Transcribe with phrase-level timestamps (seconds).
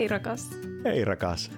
[0.00, 0.50] Hei rakas!
[0.84, 1.50] Hei rakas!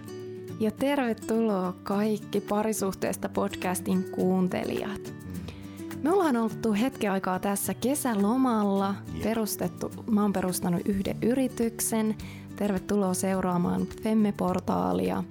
[0.60, 5.14] Ja tervetuloa kaikki parisuhteesta podcastin kuuntelijat.
[6.02, 12.14] Me ollaan oltu hetken aikaa tässä kesälomalla, perustettu, mä oon perustanut yhden yrityksen.
[12.56, 15.24] Tervetuloa seuraamaan Femme-portaalia.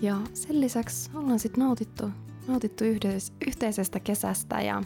[0.00, 2.10] Ja sen lisäksi ollaan sitten nautittu,
[2.46, 4.82] nautittu yhdes, yhteisestä kesästä ja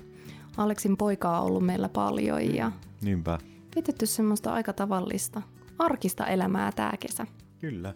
[0.57, 2.73] Aleksin poikaa on ollut meillä paljon ja
[3.03, 3.39] Niinpä.
[3.75, 5.43] vietetty semmoista aika tavallista,
[5.79, 7.27] arkista elämää tää kesä.
[7.63, 7.95] Kyllä.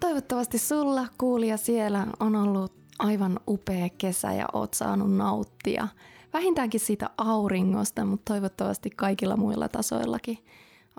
[0.00, 5.88] Toivottavasti sulla, kuulija siellä, on ollut aivan upea kesä ja oot saanut nauttia.
[6.32, 10.38] Vähintäänkin siitä auringosta, mutta toivottavasti kaikilla muilla tasoillakin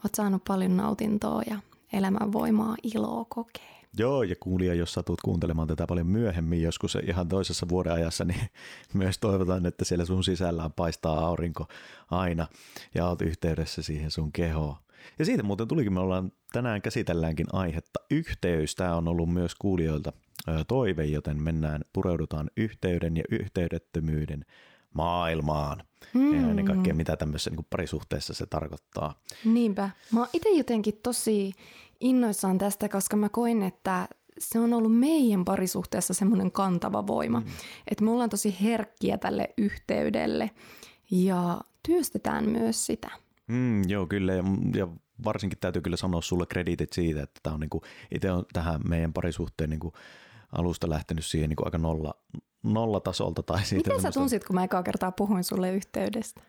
[0.03, 1.59] oot saanut paljon nautintoa ja
[1.93, 3.81] elämän voimaa, iloa kokee.
[3.97, 8.49] Joo, ja kuulija, jos satut kuuntelemaan tätä paljon myöhemmin, joskus ihan toisessa vuoden ajassa, niin
[8.93, 11.65] myös toivotan, että siellä sun sisällään paistaa aurinko
[12.09, 12.47] aina
[12.95, 14.75] ja oot yhteydessä siihen sun kehoon.
[15.19, 18.75] Ja siitä muuten tulikin, me ollaan tänään käsitelläänkin aihetta yhteys.
[18.75, 20.13] Tämä on ollut myös kuulijoilta
[20.67, 24.45] toive, joten mennään, pureudutaan yhteyden ja yhteydettömyyden
[24.93, 25.83] maailmaan.
[26.13, 26.33] Mm.
[26.35, 29.21] Ja ennen kaikkea, mitä tämmöisessä niin parisuhteessa se tarkoittaa.
[29.45, 29.89] Niinpä.
[30.11, 31.53] Mä oon itse jotenkin tosi
[31.99, 34.07] innoissaan tästä, koska mä koin, että
[34.39, 37.39] se on ollut meidän parisuhteessa semmoinen kantava voima.
[37.39, 37.45] Mm.
[37.87, 40.51] Että me ollaan tosi herkkiä tälle yhteydelle
[41.11, 43.11] ja työstetään myös sitä.
[43.51, 44.33] Mm, joo, kyllä.
[44.33, 44.43] Ja,
[44.75, 44.87] ja
[45.23, 47.81] varsinkin täytyy kyllä sanoa sulle krediitit siitä, että tämä on niinku,
[48.15, 49.93] itse on tähän meidän parisuhteen niinku
[50.51, 52.13] alusta lähtenyt siihen niinku aika nolla,
[52.63, 53.43] nollatasolta.
[53.43, 56.41] Tai siitä Miten sä semmoista- tunsit, kun mä ekaa kertaa puhuin sulle yhteydestä?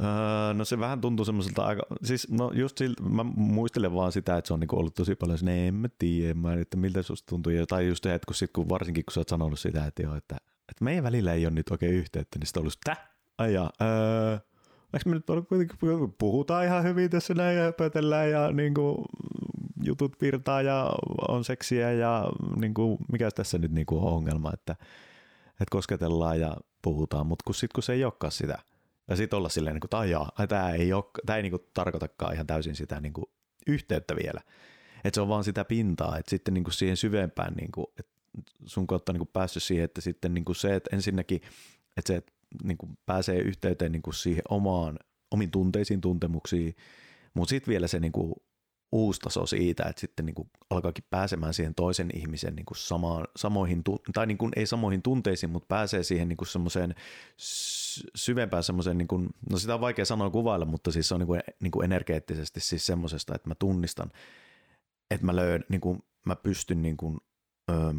[0.00, 4.36] Öö, no se vähän tuntuu semmoiselta aika, siis no just siltä, mä muistelen vaan sitä,
[4.36, 7.26] että se on niinku ollut tosi paljon sinne, en mä tiedä, mä, että miltä susta
[7.30, 9.86] tuntuu, ja, tai just se, että kun, sit, kun varsinkin kun sä oot sanonut sitä,
[9.86, 10.36] että joo, että,
[10.68, 13.00] että meidän välillä ei ole nyt oikein yhteyttä, niin sitten on ollut, täh,
[13.40, 14.38] öö,
[14.94, 15.78] eikö me nyt kuitenkin,
[16.18, 19.04] puhutaan ihan hyvin tässä näin ja höpötellään ja niinku,
[19.84, 20.92] jutut virtaa ja
[21.28, 22.24] on seksiä ja
[22.56, 24.72] niinku, mikä tässä nyt niinku on ongelma, että,
[25.50, 28.58] että kosketellaan ja puhutaan, mutta kun, sit, kun se ei olekaan sitä,
[29.08, 32.34] ja sitten olla silleen, niin kuin, että tämä ei, ole, tää ei niin kuin, tarkoitakaan
[32.34, 33.26] ihan täysin sitä niin kuin,
[33.66, 34.40] yhteyttä vielä.
[35.04, 38.12] Että se on vaan sitä pintaa, että sitten niin kuin siihen syvempään, niin kuin, että
[38.66, 41.40] sun kautta niin kuin päässyt siihen, että sitten niin kuin se, että ensinnäkin,
[41.96, 42.31] että se että,
[42.62, 44.98] niin kuin pääsee yhteyteen niin kuin siihen omaan,
[45.30, 46.74] omiin tunteisiin, tuntemuksiin,
[47.34, 48.34] mutta sitten vielä se niin kuin,
[48.92, 53.24] uusi taso siitä, että sitten niin kuin alkaakin pääsemään siihen toisen ihmisen niin kuin samaan,
[53.36, 53.82] samoihin,
[54.14, 56.94] tai niin kuin ei samoihin tunteisiin, mutta pääsee siihen niin semmoiseen
[57.36, 61.20] sy- syvempään semmoiseen, niin kuin, no sitä on vaikea sanoa kuvailla, mutta siis se on
[61.20, 64.12] niin kuin, niin kuin energeettisesti siis semmoisesta, että mä tunnistan,
[65.10, 67.18] että mä löydän, niin kuin, mä pystyn niin kuin,
[67.70, 67.92] öö,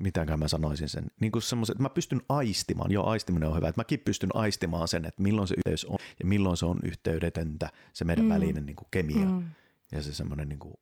[0.00, 3.68] mitäkään mä sanoisin sen, niin kuin semmoisen, että mä pystyn aistimaan, joo aistiminen on hyvä,
[3.68, 7.70] että mäkin pystyn aistimaan sen, että milloin se yhteys on ja milloin se on yhteydetöntä,
[7.92, 8.28] se meidän mm.
[8.28, 9.26] välinen niin kuin kemia.
[9.26, 9.44] Mm
[9.92, 10.74] ja se semmoinen niin kuin.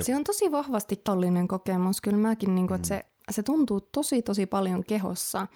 [0.00, 2.00] Se on tosi vahvasti tollinen kokemus.
[2.00, 5.46] Kyllä mäkin, niin kuin, että se, se tuntuu tosi tosi paljon kehossa,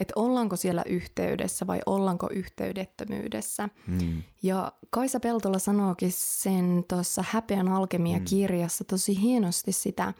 [0.00, 3.68] että ollaanko siellä yhteydessä vai ollaanko yhteydettömyydessä.
[3.86, 4.22] Mm.
[4.42, 10.14] Ja Kaisa Peltola sanookin sen tuossa Häpeän alkemia-kirjassa tosi hienosti sitä,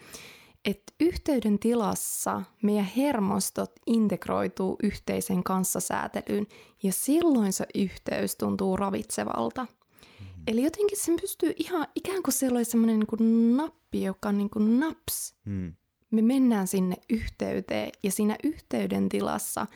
[0.65, 6.47] että yhteyden tilassa meidän hermostot integroituu yhteisen kanssasäätelyyn
[6.83, 9.67] ja silloin se yhteys tuntuu ravitsevalta.
[10.47, 14.39] Eli jotenkin sen pystyy ihan ikään kuin siellä olisi semmoinen niin kuin nappi, joka on
[14.39, 15.35] niin kuin naps.
[15.45, 15.73] Hmm.
[16.11, 19.67] Me mennään sinne yhteyteen ja siinä yhteyden tilassa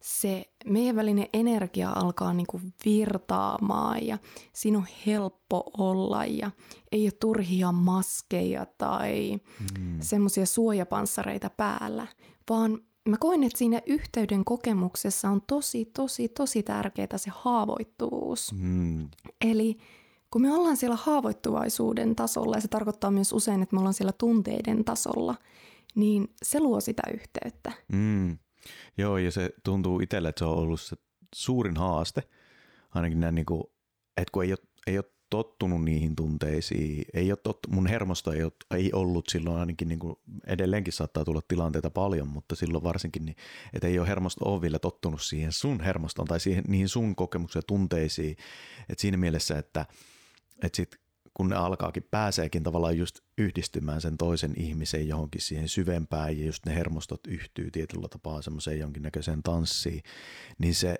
[0.00, 4.18] se meidän välinen energia alkaa niin kuin virtaamaan ja
[4.52, 6.50] siinä on helppo olla ja
[6.92, 9.98] ei ole turhia maskeja tai hmm.
[10.00, 12.06] semmoisia suojapanssareita päällä,
[12.50, 12.78] vaan
[13.08, 18.52] mä koen, että siinä yhteyden kokemuksessa on tosi, tosi, tosi tärkeää se haavoittuvuus.
[18.52, 19.08] Hmm.
[19.40, 19.78] Eli
[20.30, 24.12] kun me ollaan siellä haavoittuvaisuuden tasolla, ja se tarkoittaa myös usein, että me ollaan siellä
[24.12, 25.34] tunteiden tasolla,
[25.94, 27.72] niin se luo sitä yhteyttä.
[27.92, 28.38] Mm.
[28.98, 30.96] Joo, ja se tuntuu itselle, että se on ollut se
[31.34, 32.22] suurin haaste,
[32.90, 33.62] ainakin näin, niin kuin,
[34.16, 38.42] että kun ei ole, ei ole tottunut niihin tunteisiin, ei ole tottu, mun hermosto ei,
[38.42, 40.16] ole, ei ollut silloin ainakin, niin kuin,
[40.46, 43.36] edelleenkin saattaa tulla tilanteita paljon, mutta silloin varsinkin, niin,
[43.72, 47.60] että ei ole hermosto ole vielä tottunut siihen sun hermostoon tai siihen, niihin sun kokemuksiin
[47.60, 48.36] ja tunteisiin,
[48.88, 49.86] että siinä mielessä, että
[50.62, 51.01] että sit
[51.34, 56.66] kun ne alkaakin, pääseekin tavallaan just yhdistymään sen toisen ihmisen johonkin siihen syvempään ja just
[56.66, 60.02] ne hermostot yhtyy tietyllä tapaa semmoiseen jonkinnäköiseen tanssiin,
[60.58, 60.92] niin se,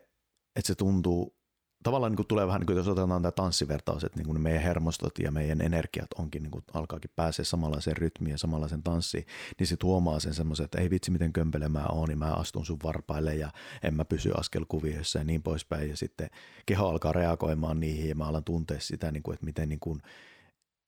[0.56, 1.41] että se tuntuu,
[1.82, 4.62] tavallaan niin kuin tulee vähän niin kuin jos otetaan tämä tanssivertaus, että niin kuin meidän
[4.62, 9.26] hermostot ja meidän energiat onkin, niin kuin alkaakin pääsee samanlaiseen rytmiin ja samanlaiseen tanssiin,
[9.58, 12.66] niin se tuomaa sen semmoisen, että ei vitsi miten kömpelö mä oon, niin mä astun
[12.66, 13.50] sun varpaille ja
[13.82, 15.90] en mä pysy askelkuvioissa ja niin poispäin.
[15.90, 16.30] Ja sitten
[16.66, 20.02] keho alkaa reagoimaan niihin ja mä alan tuntea sitä, niin kuin, että miten niin kuin,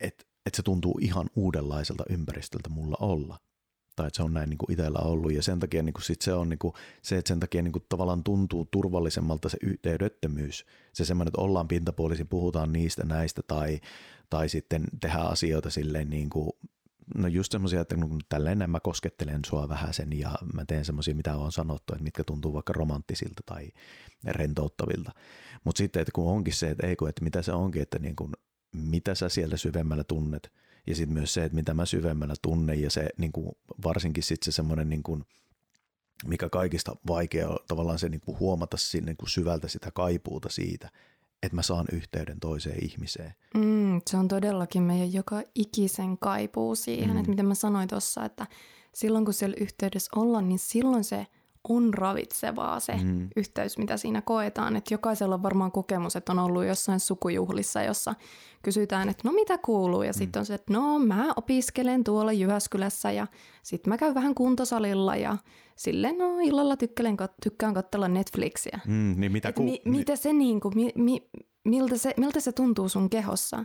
[0.00, 3.38] että että se tuntuu ihan uudenlaiselta ympäristöltä mulla olla.
[3.96, 6.22] Tai että se on näin niin kuin itsellä ollut ja sen takia niin kuin sit
[6.22, 10.66] se on niin kuin, se, että sen takia niin kuin tavallaan tuntuu turvallisemmalta se yhteydettömyys.
[10.92, 13.80] Se semmoinen, että ollaan pintapuolisin, puhutaan niistä näistä tai,
[14.30, 16.50] tai sitten tehdään asioita silleen niin kuin
[17.14, 21.14] No just semmoisia, että kun tälleen mä koskettelen sua vähän sen ja mä teen semmoisia,
[21.14, 23.68] mitä on sanottu, että mitkä tuntuu vaikka romanttisilta tai
[24.24, 25.12] rentouttavilta.
[25.64, 28.16] Mutta sitten, että kun onkin se, että ei kun, että mitä se onkin, että niin
[28.16, 28.32] kuin,
[28.72, 30.52] mitä sä siellä syvemmällä tunnet
[30.86, 34.52] ja sitten myös se, että mitä mä syvemmällä tunnen ja se niin kuin, varsinkin sitten
[34.52, 35.24] se semmoinen niin kuin,
[36.26, 40.48] mikä kaikista vaikea on tavallaan se niin kuin huomata sinne niin kuin syvältä sitä kaipuuta
[40.48, 40.90] siitä,
[41.42, 43.34] että mä saan yhteyden toiseen ihmiseen.
[43.54, 47.16] Mm, se on todellakin meidän joka ikisen kaipuu siihen, mm.
[47.16, 48.46] että miten mä sanoin tuossa, että
[48.94, 51.26] silloin kun siellä yhteydessä ollaan, niin silloin se
[51.68, 53.28] on ravitsevaa se mm.
[53.36, 54.76] yhteys, mitä siinä koetaan.
[54.76, 58.14] Että jokaisella on varmaan kokemus, että on ollut jossain sukujuhlissa, jossa
[58.62, 60.02] kysytään, että no mitä kuuluu?
[60.02, 60.18] Ja mm.
[60.18, 63.26] sitten on se, että no mä opiskelen tuolla Jyväskylässä ja
[63.62, 65.36] sitten mä käyn vähän kuntosalilla ja
[65.76, 68.80] silleen no illalla tykkään, tykkään katsella Netflixiä.
[68.86, 71.28] Mm, niin mitä, ku- mi, mitä se niinku, mi, mi,
[71.64, 73.64] miltä, se, miltä se tuntuu sun kehossa?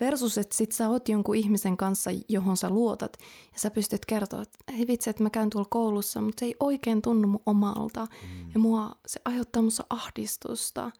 [0.00, 3.16] Versus, että sit sä oot jonkun ihmisen kanssa, johon sä luotat,
[3.52, 6.56] ja sä pystyt kertoa, että hei vitsi, että mä käyn tuolla koulussa, mutta se ei
[6.60, 8.06] oikein tunnu mun omalta.
[8.06, 8.50] Mm.
[8.54, 10.90] Ja mua, se aiheuttaa musta ahdistusta.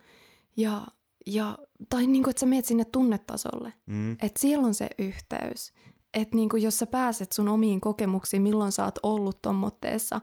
[0.56, 0.87] Ja,
[1.26, 1.58] ja,
[1.91, 3.73] tai niin kuin, että sä meet sinne tunnetasolle.
[3.87, 4.12] Mm.
[4.12, 5.73] Että siellä on se yhteys.
[6.14, 10.20] Että niin kuin, jos sä pääset sun omiin kokemuksiin, milloin sä oot ollut tommotteessa,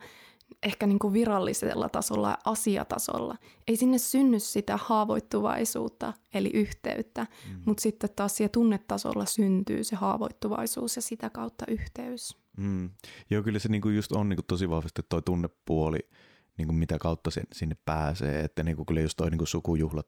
[0.64, 3.36] ehkä niin kuin virallisella tasolla ja asiatasolla.
[3.68, 7.62] Ei sinne synny sitä haavoittuvaisuutta, eli yhteyttä, mm.
[7.66, 12.38] mutta sitten taas siellä tunnetasolla syntyy se haavoittuvaisuus ja sitä kautta yhteys.
[12.58, 12.90] Mm.
[13.30, 16.00] Joo, kyllä se niinku just on niinku tosi vahvasti tuo tunnepuoli,
[16.58, 18.44] niinku mitä kautta se sinne pääsee.
[18.44, 20.08] Että niinku kyllä just toi niinku sukujuhlat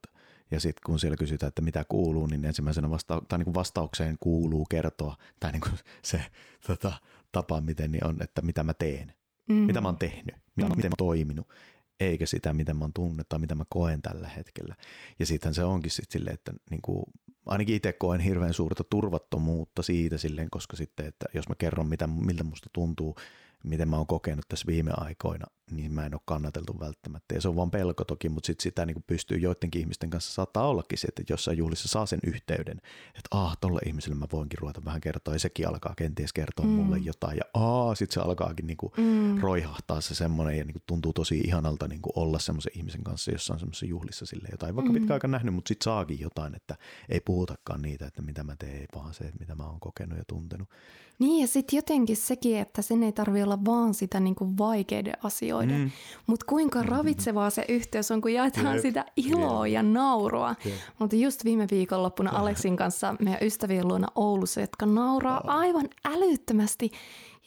[0.51, 4.65] ja sitten kun siellä kysytään, että mitä kuuluu, niin ensimmäisenä vasta- tai niinku vastaukseen kuuluu
[4.65, 5.69] kertoa, tai niinku
[6.03, 6.21] se
[6.67, 6.93] tota,
[7.31, 9.13] tapa, miten niin on, että mitä mä teen
[9.49, 9.55] mm.
[9.55, 11.47] mitä mä oon tehnyt, mitä, miten mä oon toiminut,
[11.99, 14.75] eikä sitä, miten mä oon tunnet tai mitä mä koen tällä hetkellä.
[15.19, 17.03] Ja sittenhän se onkin sitten silleen, että niin kuin,
[17.45, 22.07] ainakin itse koen hirveän suurta turvattomuutta siitä silleen, koska sitten, että jos mä kerron, mitä,
[22.07, 23.15] miltä musta tuntuu,
[23.63, 27.35] miten mä oon kokenut tässä viime aikoina, niin mä en ole kannateltu välttämättä.
[27.35, 30.67] Ja se on vaan pelko toki, mutta sit sitä niin pystyy joidenkin ihmisten kanssa saattaa
[30.67, 32.77] ollakin se, että jossain juhlissa saa sen yhteyden,
[33.07, 36.71] että ah, tolle ihmiselle mä voinkin ruveta vähän kertoa, ja sekin alkaa kenties kertoa mm.
[36.71, 39.37] mulle jotain, ja ah, sitten se alkaakin niin kuin mm.
[39.37, 43.31] roihahtaa se semmoinen, ja niin kuin tuntuu tosi ihanalta niin kuin olla semmoisen ihmisen kanssa
[43.31, 44.99] jossain semmoisessa juhlissa sille jotain, vaikka mm.
[44.99, 46.75] pitkä aika nähnyt, mutta sitten saakin jotain, että
[47.09, 50.23] ei puhutakaan niitä, että mitä mä teen, vaan se, että mitä mä oon kokenut ja
[50.27, 50.69] tuntenut.
[51.19, 55.13] Niin ja sitten jotenkin sekin, että sen ei tarvitse olla vaan sitä niin kuin vaikeiden
[55.23, 55.91] asioiden, mm.
[56.27, 56.91] mutta kuinka mm-hmm.
[56.91, 58.81] ravitsevaa se yhteys on, kun jaetaan Jep.
[58.81, 59.73] sitä iloa Jep.
[59.73, 60.55] ja naurua.
[60.99, 65.49] Mutta just viime viikonloppuna Aleksin kanssa meidän ystävien luona Oulussa, jotka nauraa oh.
[65.49, 66.91] aivan älyttömästi.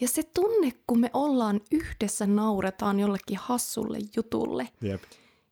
[0.00, 4.68] Ja se tunne, kun me ollaan yhdessä, nauretaan jollekin hassulle jutulle.
[4.80, 5.02] Jep.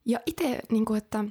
[0.05, 1.25] Ja itse, niin että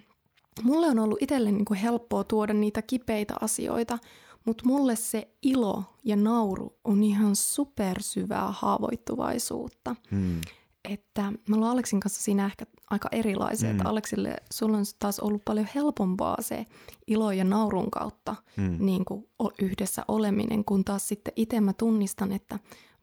[0.62, 3.99] mulle on ollut itselle niin helppoa tuoda niitä kipeitä asioita,
[4.44, 9.97] mutta mulle se ilo ja nauru on ihan supersyvää haavoittuvaisuutta.
[10.11, 10.41] Hmm.
[10.88, 13.79] Että me ollaan Aleksin kanssa siinä ehkä aika erilaisia, hmm.
[13.79, 16.67] että Aleksille sulla on taas ollut paljon helpompaa se
[17.06, 18.77] ilo ja naurun kautta hmm.
[18.79, 19.29] niin kuin
[19.63, 22.58] yhdessä oleminen, kun taas sitten itse mä tunnistan, että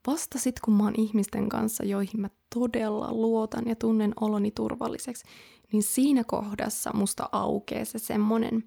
[0.08, 5.24] vasta sitten kun mä oon ihmisten kanssa, joihin mä todella luotan ja tunnen oloni turvalliseksi,
[5.72, 8.64] niin siinä kohdassa musta aukeaa se semmoinen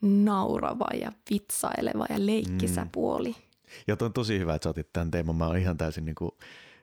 [0.00, 2.90] naurava ja vitsaileva ja leikkisä mm.
[2.90, 3.36] puoli.
[3.86, 5.36] Ja on tosi hyvä, että sä otit tämän teeman.
[5.36, 6.30] Mä oon ihan täysin niin kuin,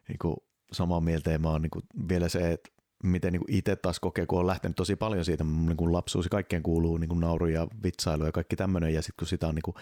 [0.08, 0.36] niin kuin
[0.76, 2.70] samaa mieltä ja mä oon niin kuin vielä se, että
[3.04, 6.30] miten niin itse taas kokee, kun on lähtenyt tosi paljon siitä, niin kuin lapsuus ja
[6.30, 9.56] kaikkeen kuuluu niin kuin nauru ja vitsailu ja kaikki tämmöinen, ja sitten kun sitä on
[9.56, 9.76] niin kuin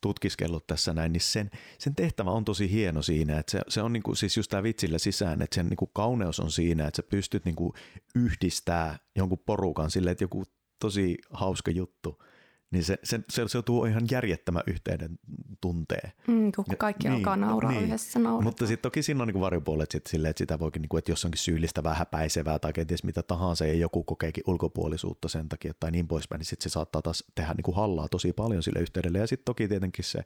[0.00, 3.92] tutkiskellut tässä näin, niin sen, sen tehtävä on tosi hieno siinä, että se, se on
[3.92, 6.96] niin kuin, siis just tämä vitsillä sisään, että sen niin kuin kauneus on siinä, että
[6.96, 7.72] sä pystyt niin kuin
[8.14, 10.44] yhdistää jonkun porukan silleen, että joku
[10.80, 12.18] tosi hauska juttu–
[12.70, 15.18] niin se, se, se, se tuo ihan järjettömän yhteyden
[15.60, 16.12] tunteen.
[16.26, 17.84] Mm, kun kaikki ja, alkaa niin, nauraa niin.
[17.84, 18.44] yhdessä naurataan.
[18.44, 21.12] Mutta sitten toki siinä on niin varjopuolet sit silleen, että sitä voikin, niin kuin, että
[21.12, 25.72] jos onkin syyllistä vähän häpäisevää tai kenties mitä tahansa ja joku kokeekin ulkopuolisuutta sen takia
[25.80, 28.80] tai niin poispäin, niin sitten se saattaa taas tehdä niin kuin hallaa tosi paljon sille
[28.80, 29.18] yhteydelle.
[29.18, 30.24] Ja sitten toki tietenkin se,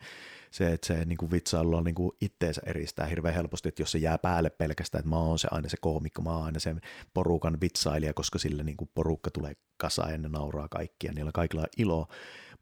[0.50, 3.92] se että se niin kuin vitsailu on niin kuin itteensä eristää hirveän helposti, että jos
[3.92, 6.74] se jää päälle pelkästään, että mä oon se aina se koomikko, mä oon aina se
[7.14, 11.62] porukan vitsailija, koska sille niin kuin porukka tulee kasaan ja ne nauraa kaikkia, niillä kaikilla
[11.62, 12.06] on ilo,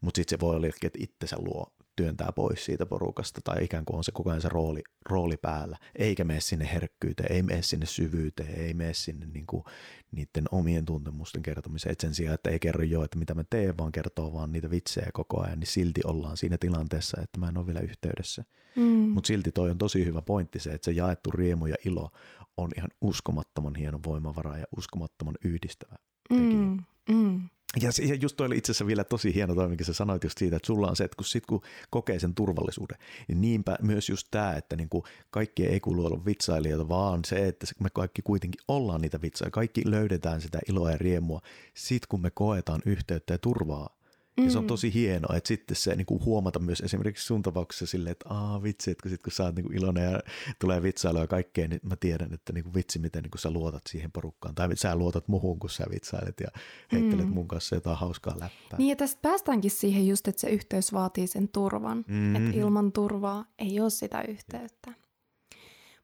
[0.01, 3.97] mutta sitten se voi olla, että itsensä luo työntää pois siitä porukasta tai ikään kuin
[3.97, 7.85] on se koko ajan se rooli, rooli päällä, eikä mene sinne herkkyyteen, ei mene sinne
[7.85, 9.63] syvyyteen, ei mene sinne niin kuin
[10.11, 13.77] niiden omien tuntemusten kertomiseen, että sen sijaan, että ei kerro jo, että mitä mä teen,
[13.77, 17.57] vaan kertoo vaan niitä vitsejä koko ajan, niin silti ollaan siinä tilanteessa, että mä en
[17.57, 18.43] ole vielä yhteydessä.
[18.75, 18.83] Mm.
[18.83, 22.09] Mutta silti toi on tosi hyvä pointti se, että se jaettu riemu ja ilo
[22.57, 25.95] on ihan uskomattoman hieno voimavara ja uskomattoman yhdistävä
[26.29, 26.57] tekijä.
[26.57, 26.77] Mm.
[27.09, 27.49] Mm.
[27.81, 30.37] Ja, ja just toi oli itse asiassa vielä tosi hieno toi, minkä sä sanoit just
[30.37, 34.09] siitä, että sulla on se, että kun, sit, kun kokee sen turvallisuuden, niin niinpä myös
[34.09, 38.61] just tämä, että niinku kaikki ei kuulu olla vitsailijoita, vaan se, että me kaikki kuitenkin
[38.67, 41.41] ollaan niitä vitsailijoita, kaikki löydetään sitä iloa ja riemua
[41.73, 44.00] sit kun me koetaan yhteyttä ja turvaa
[44.37, 44.45] Mm.
[44.45, 44.67] Ja se on mm.
[44.67, 48.63] tosi hienoa, että sitten se niin kuin huomata myös esimerkiksi sun tapauksessa silleen, että aa
[48.63, 50.19] vitsi, että kun, sit, kun sä oot niin kuin iloinen ja
[50.59, 53.51] tulee vitsailua ja kaikkea, niin mä tiedän, että niin kuin vitsi, miten niin kuin sä
[53.51, 54.55] luotat siihen porukkaan.
[54.55, 56.47] Tai sä luotat muhun, kun sä vitsailet ja
[56.91, 57.33] heittelet mm.
[57.33, 58.77] mun kanssa jotain hauskaa läppää.
[58.77, 61.97] Niin ja tästä päästäänkin siihen just, että se yhteys vaatii sen turvan.
[61.97, 62.35] Mm-hmm.
[62.35, 64.93] Että ilman turvaa ei ole sitä yhteyttä.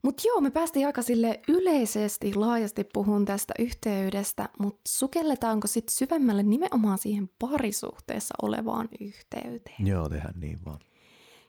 [0.07, 6.43] Mutta joo, me päästiin aika sille yleisesti, laajasti puhun tästä yhteydestä, mutta sukelletaanko sitten syvemmälle
[6.43, 9.87] nimenomaan siihen parisuhteessa olevaan yhteyteen?
[9.87, 10.79] Joo, tehdään niin vaan.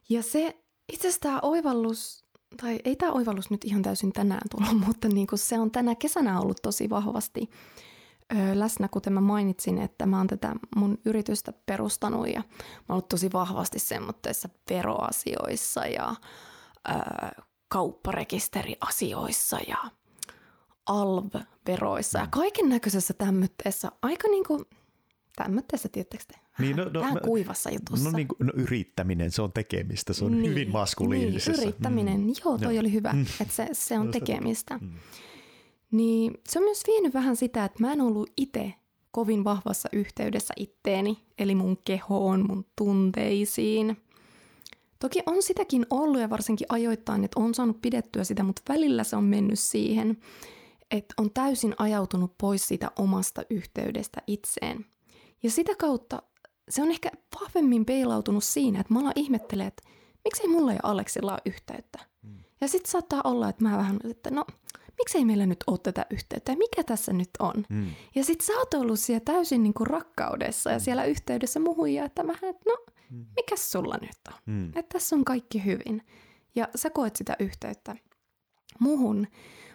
[0.09, 0.57] Ja se
[0.93, 2.25] itse asiassa tämä oivallus,
[2.63, 5.95] tai ei tämä oivallus nyt ihan täysin tänään tullut, mutta niin kuin se on tänä
[5.95, 7.51] kesänä ollut tosi vahvasti
[8.33, 12.45] ö, läsnä, kuten mä mainitsin, että mä oon tätä mun yritystä perustanut ja mä
[12.89, 16.15] oon ollut tosi vahvasti semmoitteissa veroasioissa ja
[16.89, 16.93] ö,
[17.69, 19.77] kaupparekisteriasioissa ja
[20.87, 24.65] ALV-veroissa ja kaiken näköisessä tämmöisessä aika niin kuin,
[25.37, 26.35] tämmöisessä, tiettekö te?
[26.59, 28.11] Niin, no, no, Vähän no, kuivassa jutussa.
[28.11, 31.53] No, niin kuin, no yrittäminen, se on tekemistä, se on niin, hyvin maskuliinisessa.
[31.53, 32.33] Niin, yrittäminen, mm.
[32.45, 32.81] joo, toi joo.
[32.81, 33.27] oli hyvä, mm.
[33.41, 34.79] että se, se on no, tekemistä.
[34.79, 34.93] Mm.
[35.91, 38.75] Niin se on myös vienyt vähän sitä, että mä en ollut itse
[39.11, 43.97] kovin vahvassa yhteydessä itteeni, eli mun kehoon, mun tunteisiin–
[44.99, 49.17] Toki on sitäkin ollut ja varsinkin ajoittain, että on saanut pidettyä sitä, mutta välillä se
[49.17, 50.19] on mennyt siihen,
[50.91, 54.87] että on täysin ajautunut pois siitä omasta yhteydestä itseen.
[55.43, 56.23] Ja sitä kautta
[56.69, 59.83] se on ehkä vahvemmin peilautunut siinä, että mä ihmettelee, että
[60.25, 61.99] miksei mulla ja Aleksilla ole yhteyttä.
[62.23, 62.39] Mm.
[62.61, 64.45] Ja sitten saattaa olla, että mä vähän, että no
[64.99, 67.65] miksei meillä nyt ole tätä yhteyttä mikä tässä nyt on.
[67.69, 67.87] Mm.
[68.15, 70.83] Ja sitten sä oot ollut siellä täysin niin kuin rakkaudessa ja mm.
[70.83, 72.77] siellä yhteydessä muhun ja että mä, että no
[73.11, 73.27] Mm.
[73.37, 74.35] mikä sulla nyt on?
[74.47, 74.67] Mm.
[74.69, 76.03] Että tässä on kaikki hyvin.
[76.55, 77.97] Ja sä koet sitä yhteyttä
[78.79, 79.27] muhun.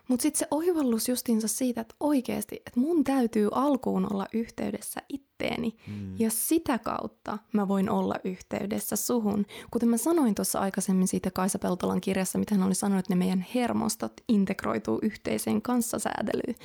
[0.07, 5.75] Mutta sitten se oivallus justiinsa siitä, että oikeasti, että mun täytyy alkuun olla yhteydessä itteeni.
[5.88, 6.15] Mm.
[6.19, 9.45] Ja sitä kautta mä voin olla yhteydessä suhun.
[9.72, 13.17] Kuten mä sanoin tuossa aikaisemmin siitä Kaisa Peltolan kirjassa, mitä hän oli sanonut, että ne
[13.17, 16.55] meidän hermostot integroituu yhteiseen kanssasäädelyyn.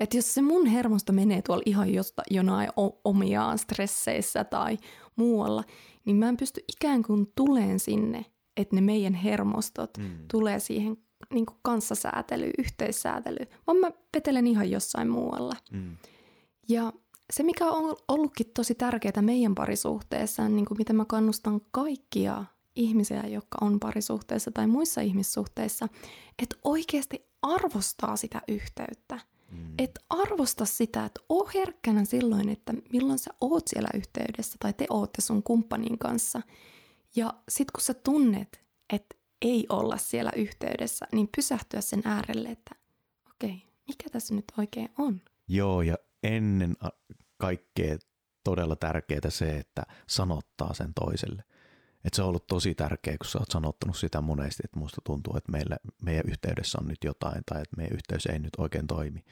[0.00, 2.70] Että jos se mun hermosto menee tuolla ihan josta, jonain
[3.04, 4.78] omiaan stresseissä tai
[5.16, 5.64] muualla,
[6.04, 10.10] niin mä en pysty ikään kuin tuleen sinne, että ne meidän hermostot mm.
[10.30, 10.96] tulee siihen
[11.32, 15.56] niin kuin kanssasäätelyyn, yhteissäätelyyn, vaan mä petelen ihan jossain muualla.
[15.72, 15.96] Mm.
[16.68, 16.92] Ja
[17.32, 22.44] se, mikä on ollutkin tosi tärkeää meidän parisuhteessa, niin kuin mitä mä kannustan kaikkia
[22.76, 25.88] ihmisiä, jotka on parisuhteessa tai muissa ihmissuhteissa,
[26.42, 29.20] että oikeasti arvostaa sitä yhteyttä.
[29.50, 29.74] Mm.
[29.78, 34.86] Että arvosta sitä, että oo herkkänä silloin, että milloin sä oot siellä yhteydessä tai te
[34.90, 36.42] ootte sun kumppanin kanssa.
[37.16, 42.74] Ja sit kun sä tunnet, että ei olla siellä yhteydessä, niin pysähtyä sen äärelle, että
[43.30, 45.20] okei, okay, mikä tässä nyt oikein on?
[45.48, 46.76] Joo, ja ennen
[47.38, 47.98] kaikkea
[48.44, 51.44] todella tärkeää se, että sanottaa sen toiselle.
[52.04, 55.36] Että se on ollut tosi tärkeää, kun sä oot sanottanut sitä monesti, että musta tuntuu,
[55.36, 59.24] että meillä, meidän yhteydessä on nyt jotain tai että meidän yhteys ei nyt oikein toimi.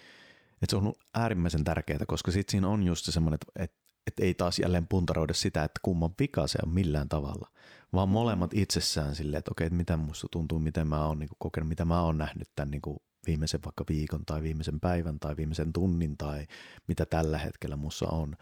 [0.62, 3.76] Että se on äärimmäisen tärkeää, koska sitten siinä on just se semmoinen, että, että,
[4.06, 7.48] että ei taas jälleen puntaroida sitä, että kumman vika se on millään tavalla,
[7.92, 11.68] vaan molemmat itsessään silleen, että okei, että mitä musta tuntuu, miten mä oon niin kokenut,
[11.68, 15.72] mitä mä oon nähnyt tämän niin kuin viimeisen vaikka viikon tai viimeisen päivän tai viimeisen
[15.72, 16.46] tunnin tai
[16.88, 18.36] mitä tällä hetkellä mussa on.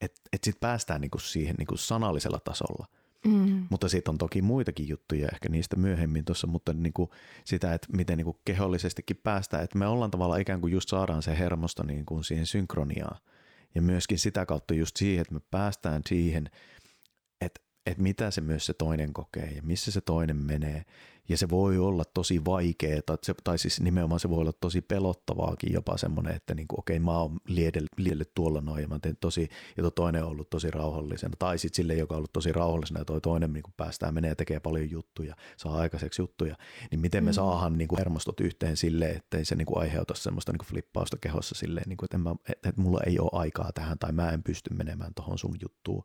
[0.00, 2.86] Että et sitten päästään niin kuin siihen niin kuin sanallisella tasolla–
[3.26, 3.66] Mm.
[3.70, 7.10] Mutta sitten on toki muitakin juttuja, ehkä niistä myöhemmin tuossa, mutta niin kuin
[7.44, 11.22] sitä, että miten niin kuin kehollisestikin päästään, että me ollaan tavallaan ikään kuin just saadaan
[11.22, 13.20] se hermosto niin kuin siihen synkroniaan.
[13.74, 16.50] Ja myöskin sitä kautta just siihen, että me päästään siihen,
[17.90, 20.84] että, mitä se myös se toinen kokee ja missä se toinen menee
[21.28, 23.00] ja se voi olla tosi vaikeaa,
[23.44, 27.18] tai, siis nimenomaan se voi olla tosi pelottavaakin jopa semmoinen, että niin kuin, okei mä
[27.18, 27.40] oon
[27.96, 31.34] liedellyt tuolla noin ja mä teen tosi, ja tuo toinen on ollut tosi rauhallisena.
[31.38, 34.36] Tai sitten sille, joka on ollut tosi rauhallisena ja toi toinen niin päästään menee ja
[34.36, 36.56] tekee paljon juttuja, saa aikaiseksi juttuja,
[36.90, 37.34] niin miten me mm.
[37.34, 41.16] saadaan niin kuin hermostot yhteen silleen, ettei se niin kuin aiheuta semmoista niin kuin flippausta
[41.20, 44.30] kehossa silleen, niin kuin, että, mä, että, että mulla ei ole aikaa tähän tai mä
[44.30, 46.04] en pysty menemään tuohon sun juttuun.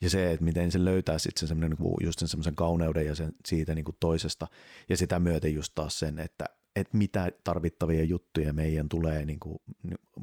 [0.00, 3.32] Ja se, että miten se löytää sitten sen niin just sen semmoisen kauneuden ja sen
[3.46, 4.46] siitä niin kuin toisesta.
[4.88, 6.44] Ja sitä myöten just taas sen, että,
[6.76, 9.58] että mitä tarvittavia juttuja meidän tulee niin kuin,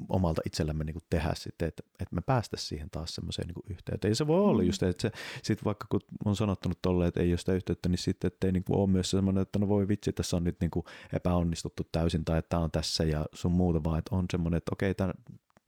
[0.09, 4.11] omalta itsellämme niin kuin tehdä sitten, että, että me päästä siihen taas semmoiseen niin yhteyteen.
[4.11, 4.67] Ja se voi olla mm.
[4.67, 5.11] just, että se,
[5.43, 8.53] sit vaikka kun on sanottanut tolle, että ei ole sitä yhteyttä, niin sitten että ei
[8.53, 11.88] niin kuin ole myös semmoinen, että no voi vitsi, tässä on nyt niin kuin epäonnistuttu
[11.91, 14.95] täysin tai että tämä on tässä ja sun muuta, vaan että on semmoinen, että okei,
[14.95, 15.13] tämä,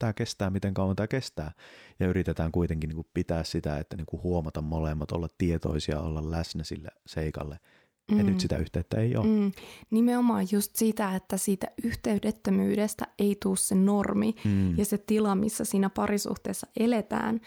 [0.01, 1.51] tämä kestää, miten kauan tämä kestää.
[1.99, 6.31] Ja yritetään kuitenkin niin kuin pitää sitä, että niin kuin huomata molemmat, olla tietoisia, olla
[6.31, 7.59] läsnä sille seikalle–
[8.11, 8.17] Mm.
[8.17, 9.27] Ja nyt sitä yhteyttä ei ole.
[9.27, 9.51] Mm.
[9.91, 14.77] Nimenomaan just sitä, että siitä yhteydettömyydestä ei tule se normi mm.
[14.77, 17.39] ja se tila, missä siinä parisuhteessa eletään,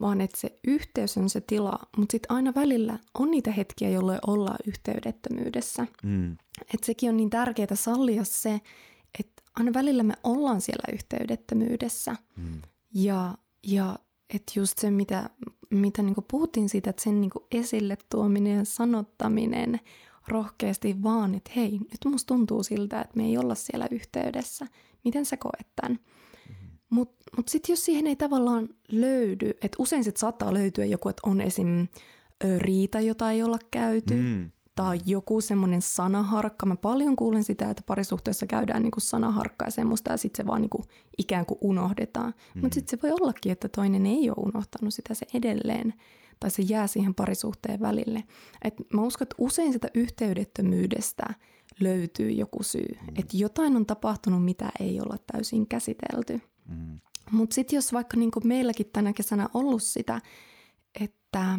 [0.00, 4.18] vaan että se yhteys on se tila, mutta sitten aina välillä on niitä hetkiä, jolloin
[4.26, 5.86] ollaan yhteydettömyydessä.
[6.02, 6.32] Mm.
[6.60, 8.60] Että sekin on niin tärkeää sallia se,
[9.54, 12.16] aina välillä me ollaan siellä yhteydettömyydessä.
[12.36, 12.62] Mm.
[12.94, 13.34] Ja,
[13.66, 13.98] ja
[14.34, 15.30] että just se, mitä,
[15.70, 19.80] mitä niinku puhuttiin siitä, että sen niinku esille tuominen ja sanottaminen
[20.28, 24.66] rohkeasti vaan, että hei, nyt musta tuntuu siltä, että me ei olla siellä yhteydessä.
[25.04, 25.92] Miten sä koet tämän?
[25.92, 26.68] Mm-hmm.
[26.90, 31.22] Mutta mut sitten jos siihen ei tavallaan löydy, että usein sitten saattaa löytyä joku, että
[31.26, 31.88] on esim.
[32.58, 34.50] riita, jota ei olla käyty, mm.
[34.74, 36.66] Tai joku semmoinen sanaharkka.
[36.66, 40.60] Mä paljon kuulen sitä, että parisuhteessa käydään niinku sanaharkkaa ja semmoista, ja sitten se vaan
[40.60, 40.84] niinku
[41.18, 42.34] ikään kuin unohdetaan.
[42.54, 42.60] Mm.
[42.60, 45.94] Mutta sitten se voi ollakin, että toinen ei ole unohtanut sitä, se edelleen
[46.40, 48.24] tai se jää siihen parisuhteen välille.
[48.64, 51.34] Et mä uskon, että usein sitä yhteydettömyydestä
[51.80, 52.88] löytyy joku syy.
[53.00, 53.08] Mm.
[53.08, 56.40] Että jotain on tapahtunut, mitä ei olla täysin käsitelty.
[56.68, 57.00] Mm.
[57.30, 60.20] Mutta sitten jos vaikka niin meilläkin tänä kesänä ollut sitä,
[61.00, 61.58] että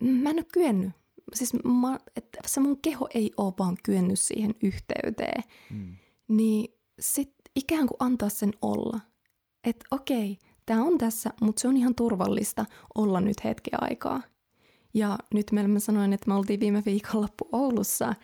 [0.00, 0.92] mä en ole kyennyt,
[1.34, 5.96] siis mä, että se mun keho ei ole vaan kyennyt siihen yhteyteen, mm.
[6.28, 9.00] niin sitten ikään kuin antaa sen olla.
[9.64, 14.22] Että okei, tämä on tässä, mutta se on ihan turvallista olla nyt hetki aikaa.
[14.94, 18.14] Ja nyt meillä mä sanoin, että me oltiin viime viikonloppu Oulussa,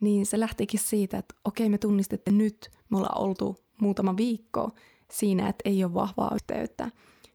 [0.00, 4.70] niin se lähtikin siitä, että okei me tunnistettiin nyt, me ollaan oltu muutama viikko
[5.12, 6.90] siinä, että ei ole vahvaa yhteyttä,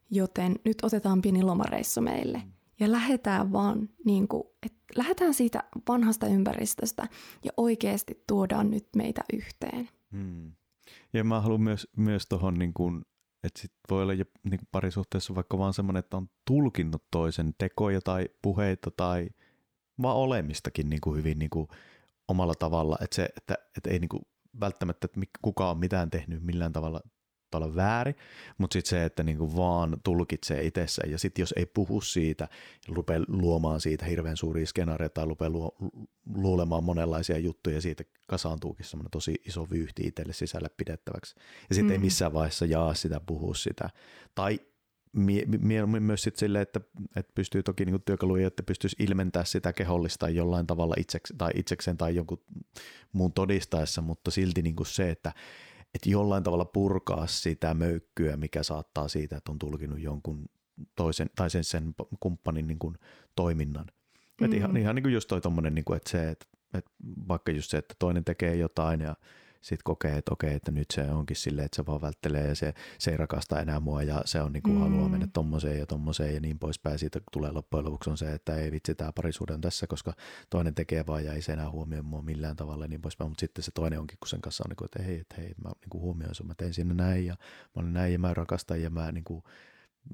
[0.10, 2.42] joten nyt otetaan pieni lomareissu meille.
[2.80, 7.08] Ja lähdetään vaan, niin kuin, että lähdetään siitä vanhasta ympäristöstä
[7.44, 9.90] ja oikeasti tuodaan nyt meitä yhteen.
[10.12, 10.52] Hmm.
[11.14, 13.06] Ja mä haluan myös, myös tuohon niin kuin
[13.46, 18.02] että sit voi olla jo niin parisuhteessa vaikka vaan semmoinen, että on tulkinnut toisen tekoja
[18.02, 19.30] tai puheita tai
[20.02, 21.68] vaan olemistakin niin kuin hyvin niin kuin
[22.28, 22.98] omalla tavalla.
[23.02, 24.24] Että, se, että, että ei niin kuin
[24.60, 27.02] välttämättä, että kukaan on mitään tehnyt millään tavalla
[27.56, 28.16] olla väärin,
[28.58, 32.48] mutta sitten se, että niinku vaan tulkitsee itsessä ja sitten jos ei puhu siitä,
[32.88, 35.76] rupeaa luomaan siitä hirveän suuria skenaareja tai rupeaa luo,
[36.36, 41.36] luulemaan monenlaisia juttuja, siitä kasaantuukin semmoinen tosi iso vyyhti itselle sisälle pidettäväksi.
[41.70, 41.92] Ja sitten mm.
[41.92, 43.90] ei missään vaiheessa jaa sitä, puhua sitä.
[44.36, 44.60] Tai
[45.60, 46.82] mieluummin myös sit sille, että,
[47.16, 51.98] että pystyy toki niin työkaluja, että pystyisi ilmentää sitä kehollista jollain tavalla itsekseen tai itsekseen
[51.98, 52.42] tai jonkun
[53.14, 55.34] muun todistaessa, mutta silti niin kuin se, että
[55.96, 60.46] että jollain tavalla purkaa sitä möykkyä, mikä saattaa siitä, että on tulkinut jonkun
[60.96, 62.98] toisen tai sen, sen kumppanin niin kuin
[63.36, 63.86] toiminnan.
[63.86, 64.46] Mm-hmm.
[64.46, 64.78] Et ihan, mm.
[64.78, 66.92] ihan niin kuin just toi tommonen, niin kuin, että se, että, että
[67.28, 69.16] vaikka just se, että toinen tekee jotain ja
[69.66, 72.74] sitten kokee, että okei, että nyt se onkin silleen, että se vaan välttelee ja se,
[73.00, 74.82] se ei rakasta enää mua ja se on niin kuin mm.
[74.82, 77.00] haluaa mennä tommoseen ja tommoseen ja niin poispäin.
[77.00, 80.14] Siitä tulee loppujen lopuksi on se, että ei vitsi, tämä parisuhde on tässä, koska
[80.50, 83.32] toinen tekee vaan ja ei se enää huomioi mua millään tavalla ja niin poispäin.
[83.32, 85.54] Mutta sitten se toinen onkin, kun sen kanssa on niin kuin, että hei, että hei,
[85.64, 87.36] mä niin kuin huomioin sun, mä tein sinne näin ja
[87.76, 89.44] mä olen näin ja mä rakastan ja mä niin kuin,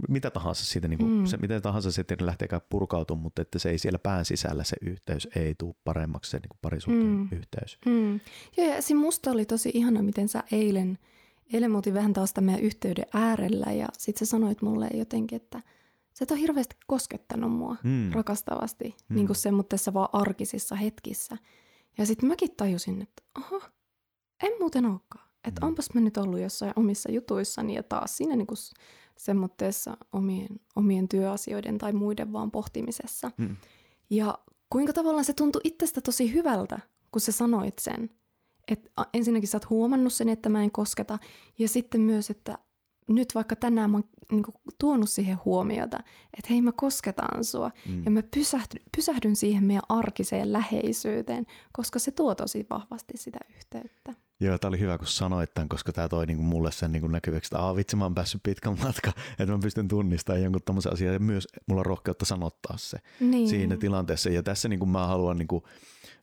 [0.09, 1.25] mitä tahansa siitä, niin kuin, mm.
[1.25, 5.27] se, miten tahansa sitten lähteekään purkautumaan, mutta että se ei siellä pään sisällä se yhteys
[5.35, 7.27] ei tule paremmaksi se niin kuin parisuhteen mm.
[7.31, 7.77] yhteys.
[7.85, 8.19] Mm.
[8.57, 10.97] Joo, ja siinä musta oli tosi ihana, miten sä eilen,
[11.53, 15.61] eilen muutin vähän taas meidän yhteyden äärellä ja sit sä sanoit mulle jotenkin, että
[16.13, 18.11] sä et ole hirveästi koskettanut mua mm.
[18.11, 19.15] rakastavasti, mm.
[19.15, 21.37] niin kuin semmoitteessa vaan arkisissa hetkissä.
[21.97, 23.61] Ja sitten mäkin tajusin, että aha,
[24.43, 25.31] en muuten olekaan.
[25.43, 25.67] Että mm.
[25.67, 28.57] onpas mä nyt ollut jossain omissa jutuissani ja taas siinä niin kuin
[29.21, 33.31] semmoitteessa omien, omien työasioiden tai muiden vaan pohtimisessa.
[33.37, 33.55] Mm.
[34.09, 36.79] Ja kuinka tavallaan se tuntui itsestä tosi hyvältä,
[37.11, 38.09] kun sä sanoit sen.
[38.67, 41.19] Että ensinnäkin sä oot huomannut sen, että mä en kosketa.
[41.59, 42.57] Ja sitten myös, että
[43.07, 44.43] nyt vaikka tänään mä oon niin
[44.79, 45.97] tuonut siihen huomiota,
[46.37, 47.71] että hei mä kosketaan sua.
[47.89, 48.05] Mm.
[48.05, 54.13] Ja mä pysähdyn, pysähdyn siihen meidän arkiseen läheisyyteen, koska se tuo tosi vahvasti sitä yhteyttä.
[54.41, 57.55] Joo, tämä oli hyvä, kun sanoit tämän, koska tämä toi niinku mulle sen niinku näkyväksi,
[57.55, 61.19] että vitsi, mä oon päässyt pitkän matka, että mä pystyn tunnistamaan jonkun tämmöisen asian ja
[61.19, 63.49] myös mulla on rohkeutta sanottaa se niin.
[63.49, 64.29] siinä tilanteessa.
[64.29, 65.67] Ja tässä niinku mä haluan niinku,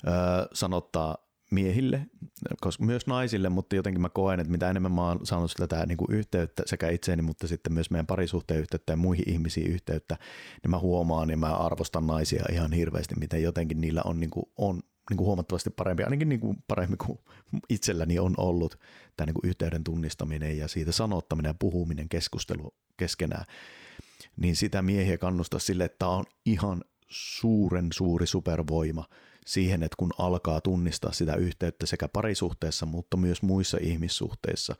[0.08, 0.14] äh,
[0.52, 1.16] sanottaa
[1.50, 2.06] miehille,
[2.60, 5.98] koska myös naisille, mutta jotenkin mä koen, että mitä enemmän mä oon saanut tätä niin
[5.98, 10.16] kuin yhteyttä sekä itseeni, mutta sitten myös meidän parisuhteen yhteyttä ja muihin ihmisiin yhteyttä,
[10.62, 14.46] niin mä huomaan ja mä arvostan naisia ihan hirveästi, miten jotenkin niillä on, niin kuin,
[14.56, 17.18] on niin kuin huomattavasti parempi, ainakin niin kuin paremmin kuin
[17.68, 18.78] itselläni on ollut
[19.16, 23.44] tämä niin kuin yhteyden tunnistaminen ja siitä sanottaminen ja puhuminen, keskustelu keskenään,
[24.36, 29.04] niin sitä miehiä kannustaa sille, että tämä on ihan suuren suuri supervoima
[29.46, 34.76] siihen, että kun alkaa tunnistaa sitä yhteyttä sekä parisuhteessa, mutta myös muissa ihmissuhteissa,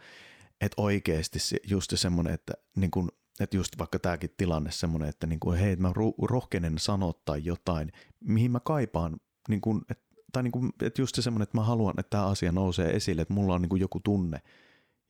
[0.61, 1.39] että oikeasti
[1.71, 3.09] just semmoinen, että niin kun,
[3.41, 7.93] että just vaikka tämäkin tilanne semmoinen, että niin kuin, hei, mä rohkenen sanottaa jotain,
[8.25, 9.17] mihin mä kaipaan,
[9.49, 12.27] niin kuin, että, tai niin kuin, että just se semmoinen, että mä haluan, että tämä
[12.27, 14.41] asia nousee esille, että mulla on niin kuin joku tunne,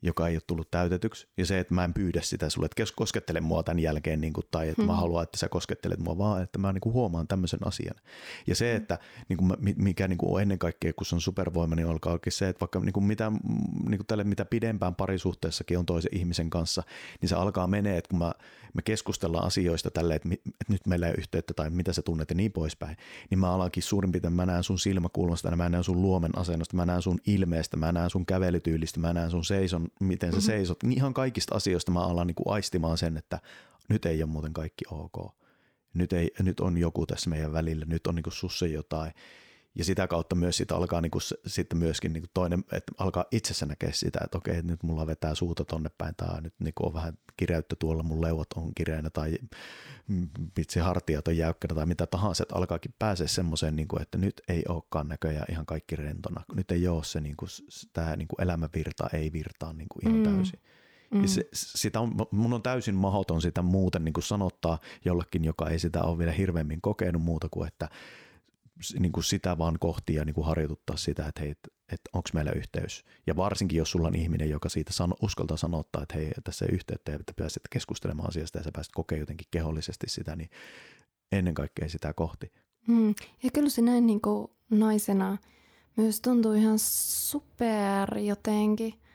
[0.03, 1.29] joka ei ole tullut täytetyksi.
[1.37, 4.47] Ja se, että mä en pyydä sitä sulle, että koskettele mua tämän jälkeen, niin kuin,
[4.51, 4.91] tai että hmm.
[4.91, 7.95] mä haluan, että sä koskettelet mua, vaan että mä niin kuin huomaan tämmöisen asian.
[8.47, 11.75] Ja se, että niin kuin, mikä niin kuin on ennen kaikkea, kun se on supervoima,
[11.75, 13.33] niin olkaa oikein se, että vaikka niin kuin mitä,
[13.89, 16.83] niin kuin tälle, mitä pidempään parisuhteessakin on toisen ihmisen kanssa,
[17.21, 18.33] niin se alkaa menee, että kun mä,
[18.75, 22.31] me keskustellaan asioista tälle, että, että nyt meillä ei ole yhteyttä tai mitä sä tunnet
[22.31, 22.97] ja niin poispäin,
[23.31, 26.87] niin mä alankin suurin piirtein, mä näen sun silmäkulmasta, mä näen sun luomen asennosta, mä
[26.87, 30.47] näen sun ilmeestä, mä näen sun kävelytyylistä, mä näen sun seison miten sä mm-hmm.
[30.47, 33.41] seisot, niin ihan kaikista asioista mä alan niin kuin aistimaan sen, että
[33.89, 35.35] nyt ei ole muuten kaikki ok.
[35.95, 39.13] Nyt, ei, nyt on joku tässä meidän välillä, nyt on niin kuin sussa jotain.
[39.79, 43.25] Ja sitä kautta myös sitä alkaa niin kuin, sitten myöskin niin kuin toinen, että alkaa
[43.31, 46.87] itsessä näkeä sitä, että okei, nyt mulla vetää suuta tonne päin tai nyt niin kuin
[46.87, 49.39] on vähän kireyttä tuolla, mun leuat on kireänä tai
[50.57, 54.43] vitsi hartiat on jäykkänä tai mitä tahansa, että alkaakin pääsee semmoiseen, niin kuin, että nyt
[54.49, 56.45] ei olekaan näköjään ihan kaikki rentona.
[56.55, 57.49] Nyt ei ole se, niin kuin,
[57.93, 60.37] tämä niin kuin elämänvirta ei virtaa niin kuin ihan mm.
[60.37, 60.61] täysin.
[61.11, 61.23] Mm.
[61.23, 65.69] Ja se, sitä on, mun on täysin mahdoton sitä muuten niin kuin sanottaa jollekin, joka
[65.69, 67.89] ei sitä ole vielä hirveämmin kokenut muuta kuin, että
[68.99, 71.51] niin kuin sitä vaan kohti ja niin kuin harjoituttaa sitä, että hei,
[71.93, 73.05] että onko meillä yhteys.
[73.27, 76.75] Ja varsinkin, jos sulla on ihminen, joka siitä sano, uskaltaa sanottaa, että hei, tässä ei
[76.75, 80.51] yhteyttä ja että pääset keskustelemaan asiasta ja sä pääset kokemaan jotenkin kehollisesti sitä, niin
[81.33, 82.53] ennen kaikkea sitä kohti.
[82.89, 83.15] Mm.
[83.43, 85.39] Ja kyllä se näin niin kuin naisena
[85.97, 88.95] myös tuntuu ihan super jotenkin–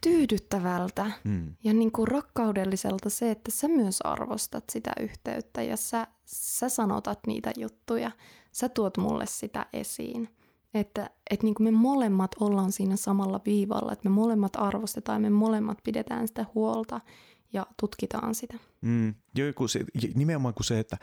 [0.00, 1.54] tyydyttävältä hmm.
[1.64, 7.18] ja niin kuin rakkaudelliselta se, että sä myös arvostat sitä yhteyttä ja sä, sä sanotat
[7.26, 8.10] niitä juttuja.
[8.52, 10.28] Sä tuot mulle sitä esiin.
[10.74, 15.30] Että, että niin kuin me molemmat ollaan siinä samalla viivalla, että me molemmat arvostetaan, me
[15.30, 17.00] molemmat pidetään sitä huolta
[17.52, 18.54] ja tutkitaan sitä.
[18.80, 20.96] Mm, joo, kun se, nimenomaan kuin se, että,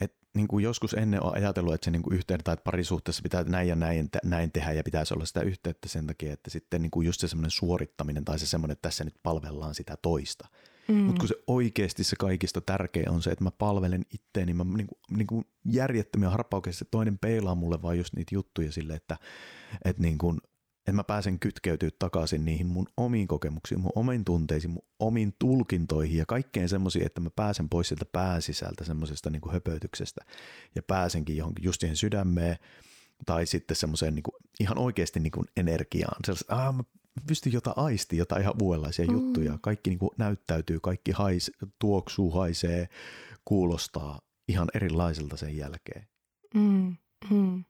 [0.00, 3.44] että niin kuin joskus ennen on ajatellut, että se niin kuin yhteyden tai parisuhteessa pitää
[3.44, 6.90] näin ja näin, näin tehdä ja pitäisi olla sitä yhteyttä sen takia, että sitten niin
[6.90, 10.48] kuin just se semmoinen suorittaminen tai se semmoinen, että tässä nyt palvellaan sitä toista.
[10.88, 10.94] Mm.
[10.94, 14.86] Mutta kun se oikeasti se kaikista tärkein on se, että mä palvelen itteeni, mä niin
[14.86, 19.16] kuin, niin kuin järjettömiä harppauksia, että toinen peilaa mulle vaan just niitä juttuja sille, että,
[19.84, 20.40] että niin kuin,
[20.86, 26.18] että mä pääsen kytkeytyä takaisin niihin mun omiin kokemuksiin, mun omiin tunteisiin, mun omiin tulkintoihin
[26.18, 30.20] ja kaikkeen semmoisiin, että mä pääsen pois sieltä pääsisältä semmoisesta niin höpötyksestä
[30.74, 32.56] ja pääsenkin johonkin just siihen sydämeen
[33.26, 36.16] tai sitten semmoiseen niin kuin, ihan oikeasti niin kuin energiaan.
[36.24, 36.82] Sellaiset, ah, mä
[37.26, 39.12] pystyn jotain aisti, jotain ihan uudenlaisia mm.
[39.12, 39.58] juttuja.
[39.60, 42.88] Kaikki niin kuin näyttäytyy, kaikki hais, tuoksuu, haisee,
[43.44, 46.06] kuulostaa ihan erilaiselta sen jälkeen.
[46.54, 46.96] Mm.
[47.30, 47.64] Mm.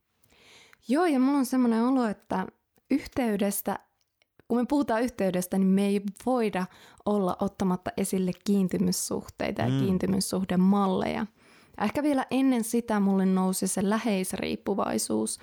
[0.87, 2.47] Joo, ja mulla on semmoinen olo, että
[2.91, 3.79] yhteydestä,
[4.47, 6.65] kun me puhutaan yhteydestä, niin me ei voida
[7.05, 9.79] olla ottamatta esille kiintymyssuhteita ja mm.
[9.79, 11.25] kiintymyssuhdemalleja.
[11.81, 15.39] Ehkä vielä ennen sitä mulle nousi se läheisriippuvaisuus.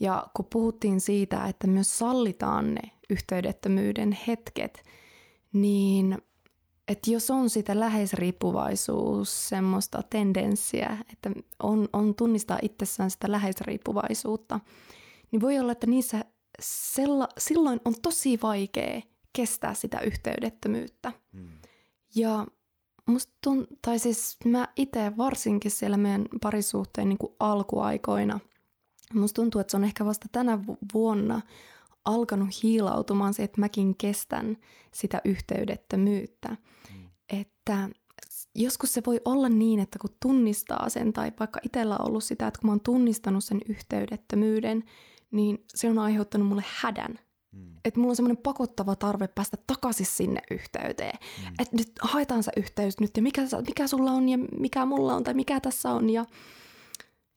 [0.00, 4.82] Ja kun puhuttiin siitä, että myös sallitaan ne yhteydettömyyden hetket,
[5.52, 6.18] niin
[6.88, 11.30] että jos on sitä läheisriippuvaisuus, semmoista tendenssiä, että
[11.62, 14.60] on, on tunnistaa itsessään sitä läheisriippuvaisuutta,
[15.30, 16.24] niin voi olla, että niissä
[16.60, 19.00] sella, silloin on tosi vaikea
[19.32, 21.12] kestää sitä yhteydettömyyttä.
[21.32, 21.48] Hmm.
[22.14, 22.46] Ja
[23.06, 28.40] musta tunt, tai siis mä itse varsinkin siellä meidän parisuhteen niin kuin alkuaikoina,
[29.14, 30.58] musta tuntuu, että se on ehkä vasta tänä
[30.94, 31.40] vuonna
[32.04, 34.56] alkanut hiilautumaan se, että mäkin kestän
[34.94, 36.56] sitä yhteydettömyyttä.
[36.92, 37.08] Hmm.
[37.40, 37.88] Että
[38.54, 42.46] joskus se voi olla niin, että kun tunnistaa sen, tai vaikka itsellä on ollut sitä,
[42.46, 44.84] että kun mä oon tunnistanut sen yhteydettömyyden,
[45.30, 47.18] niin se on aiheuttanut mulle hädän.
[47.52, 47.76] Mm.
[47.84, 51.18] Että mulla on semmoinen pakottava tarve päästä takaisin sinne yhteyteen.
[51.40, 51.54] Mm.
[51.58, 55.24] Että nyt haetaan se yhteys nyt ja mikä, mikä sulla on ja mikä mulla on
[55.24, 56.10] tai mikä tässä on.
[56.10, 56.24] Ja,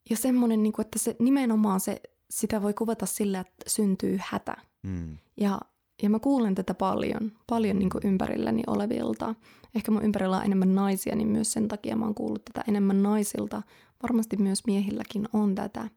[0.10, 4.58] ja semmoinen, niin kuin, että se nimenomaan se, sitä voi kuvata sillä, että syntyy hätä.
[4.84, 5.18] Mm.
[5.38, 5.60] Ja,
[6.04, 9.36] ja mä kuulen tätä paljon, paljon niin kuin ympärilläni olevilta.
[9.76, 13.04] Ehkä mun ympärillä on enemmän naisia, niin myös sen takia mä oon kuullut tätä enemmän
[13.04, 13.62] naisilta.
[14.04, 15.90] Varmasti myös miehilläkin on tätä.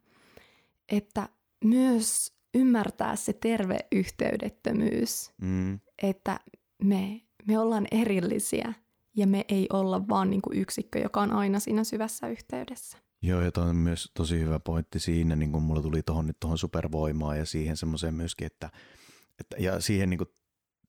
[0.89, 1.29] Että
[1.65, 5.81] myös ymmärtää se terve yhteydettömyys, mm.
[6.03, 6.41] että
[6.83, 8.73] me, me ollaan erillisiä
[9.17, 12.99] ja me ei olla vaan niin kuin yksikkö, joka on aina siinä syvässä yhteydessä.
[13.23, 16.59] Joo, ja on myös tosi hyvä pointti siinä, niin kuin mulla tuli tuohon nyt tuohon
[16.59, 18.71] supervoimaan ja siihen semmoiseen myöskin, että,
[19.41, 20.31] että ja siihen niin kuin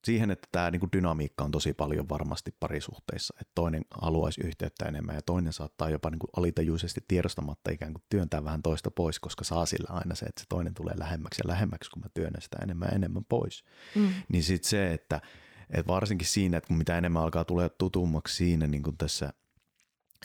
[0.08, 4.86] siihen, että tämä niin kuin dynamiikka on tosi paljon varmasti parisuhteissa, että toinen haluaisi yhteyttä
[4.86, 9.20] enemmän ja toinen saattaa jopa niin kuin alitajuisesti tiedostamatta ikään kuin työntää vähän toista pois,
[9.20, 12.42] koska saa sillä aina se, että se toinen tulee lähemmäksi ja lähemmäksi, kun mä työnnän
[12.42, 13.64] sitä enemmän ja enemmän pois.
[13.96, 14.10] Mm.
[14.30, 15.22] Niin sitten se, että,
[15.70, 19.34] että varsinkin siinä, että kun mitä enemmän alkaa tulee tutummaksi siinä niin kuin tässä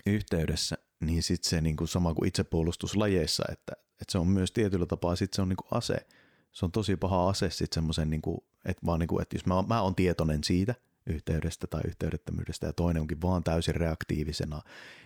[0.06, 4.86] yhteydessä, niin sitten se niin kuin sama kuin itsepuolustuslajeissa, että, että se on myös tietyllä
[4.86, 6.06] tapaa sitten se on niin kuin ase.
[6.52, 9.46] Se on tosi paha ase sitten semmoisen niin kuin että vaan niin kuin, että jos
[9.46, 10.74] mä, mä oon tietoinen siitä
[11.06, 14.62] yhteydestä tai yhteydettömyydestä ja toinen onkin vaan täysin reaktiivisena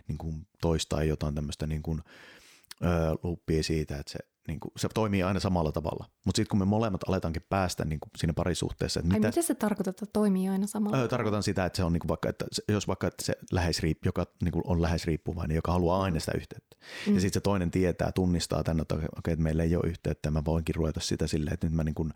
[0.09, 2.03] niin kuin toistaa jotain tämmöistä niin kuin,
[2.85, 6.05] öö, luppia siitä, että se niin kuin, se toimii aina samalla tavalla.
[6.25, 9.01] Mutta sitten kun me molemmat aletaankin päästä niin kuin siinä parisuhteessa.
[9.01, 11.85] Että Ai mitä, mitä se tarkoittaa, että toimii aina samalla öö, Tarkoitan sitä, että se
[11.85, 15.55] on niin kuin vaikka, että jos vaikka että se läheisriip, joka niin kuin on läheisriippuvainen,
[15.55, 16.77] joka haluaa aina sitä yhteyttä.
[17.07, 17.15] Mm.
[17.15, 20.31] Ja sitten se toinen tietää, tunnistaa tänne, että, okay, että meillä ei ole yhteyttä ja
[20.31, 22.13] mä voinkin ruveta sitä silleen, että nyt mä, niin kuin,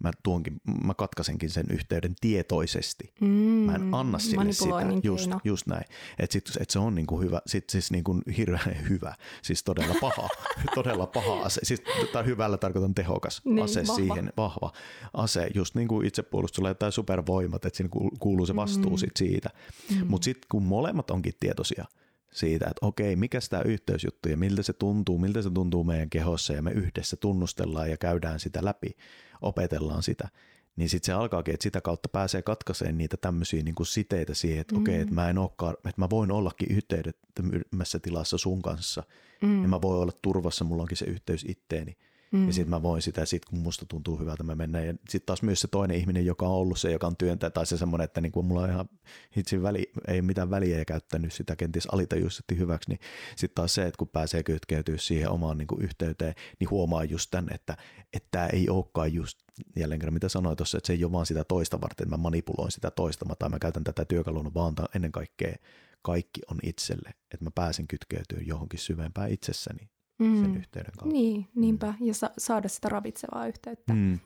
[0.00, 3.12] mä, tuonkin, mä katkaisenkin sen yhteyden tietoisesti.
[3.20, 3.28] Mm.
[3.28, 5.00] Mä en anna sille sitä.
[5.02, 5.84] Just, just näin.
[6.18, 9.94] Että et se on niin kuin hyvä, sit siis niin kuin hirveän hyvä, siis todella
[10.00, 10.28] paha,
[10.74, 11.82] todella paha ase siis
[12.12, 13.94] tai hyvällä tarkoitan tehokas niin, ase vahva.
[13.94, 14.72] siihen, vahva
[15.14, 18.96] ase, just niin kuin itsepuolustuksella tai supervoimat, että siinä kuuluu se vastuu mm.
[18.96, 19.50] sit siitä.
[19.90, 20.06] Mm.
[20.06, 21.84] Mutta sitten kun molemmat onkin tietoisia
[22.32, 26.52] siitä, että okei, mikä tämä yhteysjuttu ja miltä se tuntuu, miltä se tuntuu meidän kehossa
[26.52, 28.96] ja me yhdessä tunnustellaan ja käydään sitä läpi,
[29.40, 30.28] opetellaan sitä,
[30.76, 34.74] niin sitten se alkaakin, että sitä kautta pääsee katkaiseen niitä tämmöisiä niin siteitä siihen, että
[34.74, 34.80] mm.
[34.80, 39.02] okei, että mä en olekaan, että mä voin ollakin yhteydettömässä tilassa sun kanssa–
[39.40, 39.62] mm.
[39.62, 41.92] ja mä voin olla turvassa, mulla onkin se yhteys itteeni.
[41.92, 42.09] Mm.
[42.46, 44.86] Ja sitten mä voin sitä, sit kun musta tuntuu hyvältä, mä mennään.
[44.86, 47.66] Ja sitten taas myös se toinen ihminen, joka on ollut se, joka on työntäjä, tai
[47.66, 48.88] se semmoinen, että niinku mulla on ihan
[49.36, 53.00] hitsin väli, ei mitään väliä ja käyttänyt sitä kenties alitajuisesti hyväksi, niin
[53.36, 57.54] sitten taas se, että kun pääsee kytkeytyä siihen omaan niinku yhteyteen, niin huomaa just tämän,
[57.54, 57.76] että
[58.30, 59.38] tämä ei olekaan just
[59.76, 62.22] jälleen kerran mitä sanoin tuossa, että se ei ole vaan sitä toista varten, että mä
[62.22, 65.56] manipuloin sitä toista, tai mä käytän tätä työkaluna vaan ennen kaikkea
[66.02, 69.88] kaikki on itselle, että mä pääsen kytkeytyä johonkin syvempään itsessäni
[70.20, 70.42] mm.
[70.42, 71.14] sen yhteyden kautta.
[71.14, 72.06] Niin, niinpä, mm.
[72.06, 73.92] ja sa- saada sitä ravitsevaa yhteyttä.
[73.94, 74.18] Mm.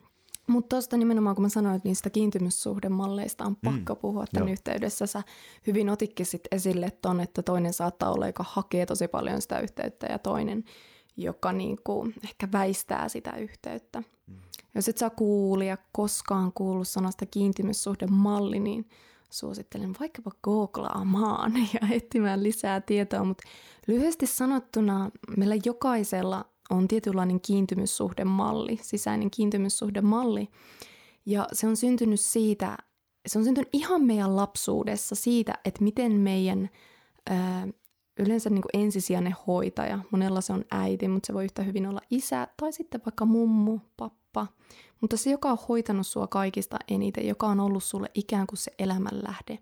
[0.46, 4.00] Mutta tuosta nimenomaan, kun mä sanoin, että niistä kiintymyssuhdemalleista on pakko mm.
[4.00, 4.52] puhua tämän Joo.
[4.52, 5.22] yhteydessä, sä
[5.66, 10.06] hyvin otikin sit esille ton, että toinen saattaa olla, joka hakee tosi paljon sitä yhteyttä
[10.06, 10.64] ja toinen,
[11.16, 14.02] joka niinku ehkä väistää sitä yhteyttä.
[14.26, 14.36] Mm.
[14.74, 18.88] Jos et sä kuulija koskaan kuullut sanasta kiintymyssuhdemalli, niin–
[19.34, 23.42] suosittelen vaikkapa googlaamaan ja etsimään lisää tietoa, mutta
[23.86, 30.48] lyhyesti sanottuna meillä jokaisella on tietynlainen kiintymyssuhdemalli, sisäinen kiintymyssuhdemalli,
[31.26, 32.76] ja se on syntynyt siitä,
[33.26, 36.70] se on syntynyt ihan meidän lapsuudessa siitä, että miten meidän
[37.30, 37.68] ää,
[38.18, 42.00] yleensä niin kuin ensisijainen hoitaja, monella se on äiti, mutta se voi yhtä hyvin olla
[42.10, 44.23] isä tai sitten vaikka mummu, pappa,
[45.00, 48.72] mutta se, joka on hoitanut sua kaikista eniten, joka on ollut sulle ikään kuin se
[48.78, 49.58] elämänlähde,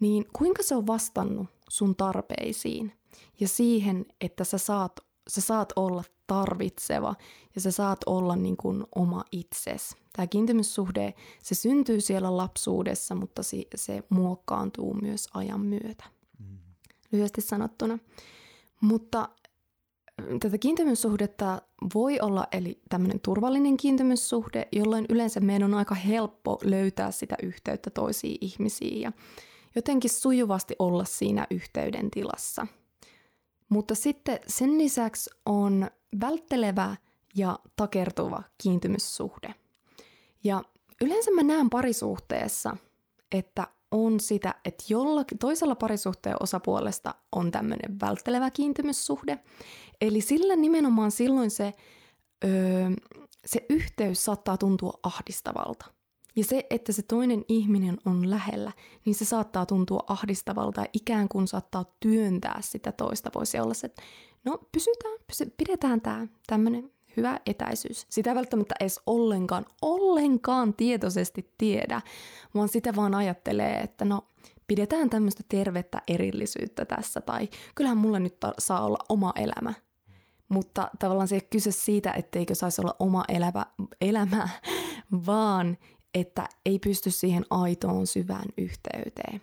[0.00, 2.92] niin kuinka se on vastannut sun tarpeisiin
[3.40, 7.14] ja siihen, että sä saat, sä saat olla tarvitseva
[7.54, 9.96] ja sä saat olla niin kuin oma itses.
[10.12, 16.04] Tämä kiintymyssuhde, se syntyy siellä lapsuudessa, mutta se, se muokkaantuu myös ajan myötä.
[16.38, 16.58] Mm.
[17.12, 17.98] Lyhyesti sanottuna.
[18.80, 19.28] Mutta
[20.40, 21.62] tätä kiintymyssuhdetta
[21.94, 27.90] voi olla eli tämmöinen turvallinen kiintymyssuhde, jolloin yleensä meidän on aika helppo löytää sitä yhteyttä
[27.90, 29.12] toisiin ihmisiin ja
[29.74, 32.66] jotenkin sujuvasti olla siinä yhteyden tilassa.
[33.68, 36.96] Mutta sitten sen lisäksi on välttelevä
[37.36, 39.54] ja takertuva kiintymyssuhde.
[40.44, 40.62] Ja
[41.00, 42.76] yleensä mä näen parisuhteessa,
[43.32, 49.38] että on sitä, että jollakin toisella parisuhteen osapuolesta on tämmöinen välttelevä kiintymyssuhde.
[50.00, 51.72] Eli sillä nimenomaan silloin se,
[52.44, 52.90] öö,
[53.46, 55.86] se yhteys saattaa tuntua ahdistavalta.
[56.36, 58.72] Ja se, että se toinen ihminen on lähellä,
[59.04, 63.30] niin se saattaa tuntua ahdistavalta ja ikään kuin saattaa työntää sitä toista.
[63.34, 64.02] Voisi olla se, että
[64.44, 68.06] no pysytään, pysy, pidetään tämä tämmöinen hyvä etäisyys.
[68.10, 72.00] Sitä ei välttämättä edes ollenkaan, ollenkaan tietoisesti tiedä,
[72.54, 74.24] vaan sitä vaan ajattelee, että no
[74.66, 79.74] pidetään tämmöistä tervettä erillisyyttä tässä, tai kyllähän mulla nyt ta- saa olla oma elämä.
[80.48, 83.66] Mutta tavallaan se ei kyse siitä, etteikö saisi olla oma elämä,
[84.00, 84.48] elämä
[85.26, 85.78] vaan
[86.14, 89.40] että ei pysty siihen aitoon syvään yhteyteen.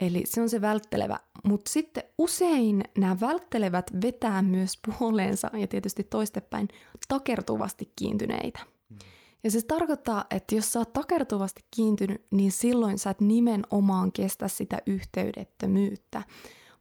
[0.00, 1.20] Eli se on se välttelevä.
[1.44, 6.68] Mutta sitten usein nämä välttelevät vetää myös puoleensa ja tietysti toistepäin
[7.08, 8.60] takertuvasti kiintyneitä.
[8.90, 8.98] Mm.
[9.44, 14.48] Ja se tarkoittaa, että jos sä oot takertuvasti kiintynyt, niin silloin sä et nimenomaan kestä
[14.48, 16.22] sitä yhteydettömyyttä,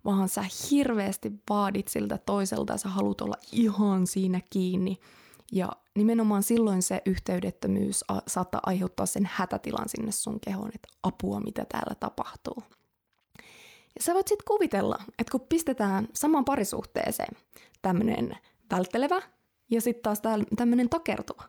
[0.06, 4.98] vaan sä hirveästi vaadit siltä toiselta ja sä haluat olla ihan siinä kiinni.
[5.52, 11.66] Ja nimenomaan silloin se yhteydettömyys saattaa aiheuttaa sen hätätilan sinne sun kehoon, että apua, mitä
[11.70, 12.64] täällä tapahtuu.
[13.96, 17.38] Ja sä voit sitten kuvitella, että kun pistetään samaan parisuhteeseen
[17.82, 18.38] tämmöinen
[18.72, 19.22] välttelevä
[19.72, 20.22] ja sitten taas
[20.56, 21.44] tämmöinen takertuva,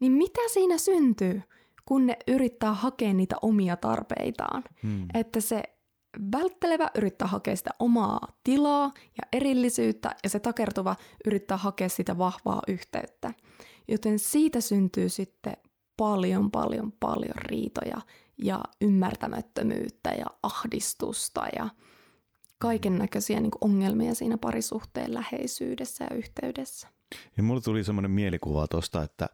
[0.00, 1.42] niin mitä siinä syntyy,
[1.84, 4.62] kun ne yrittää hakea niitä omia tarpeitaan?
[4.82, 5.06] Hmm.
[5.14, 5.62] Että se
[6.32, 12.62] välttelevä yrittää hakea sitä omaa tilaa ja erillisyyttä ja se takertuva yrittää hakea sitä vahvaa
[12.68, 13.34] yhteyttä.
[13.88, 15.56] Joten siitä syntyy sitten
[15.96, 18.00] paljon, paljon, paljon riitoja
[18.38, 21.68] ja ymmärtämättömyyttä ja ahdistusta ja
[22.58, 26.88] kaiken näköisiä niin ongelmia siinä parisuhteen läheisyydessä ja yhteydessä.
[27.36, 29.28] Ja mulle tuli semmoinen mielikuva tuosta, että,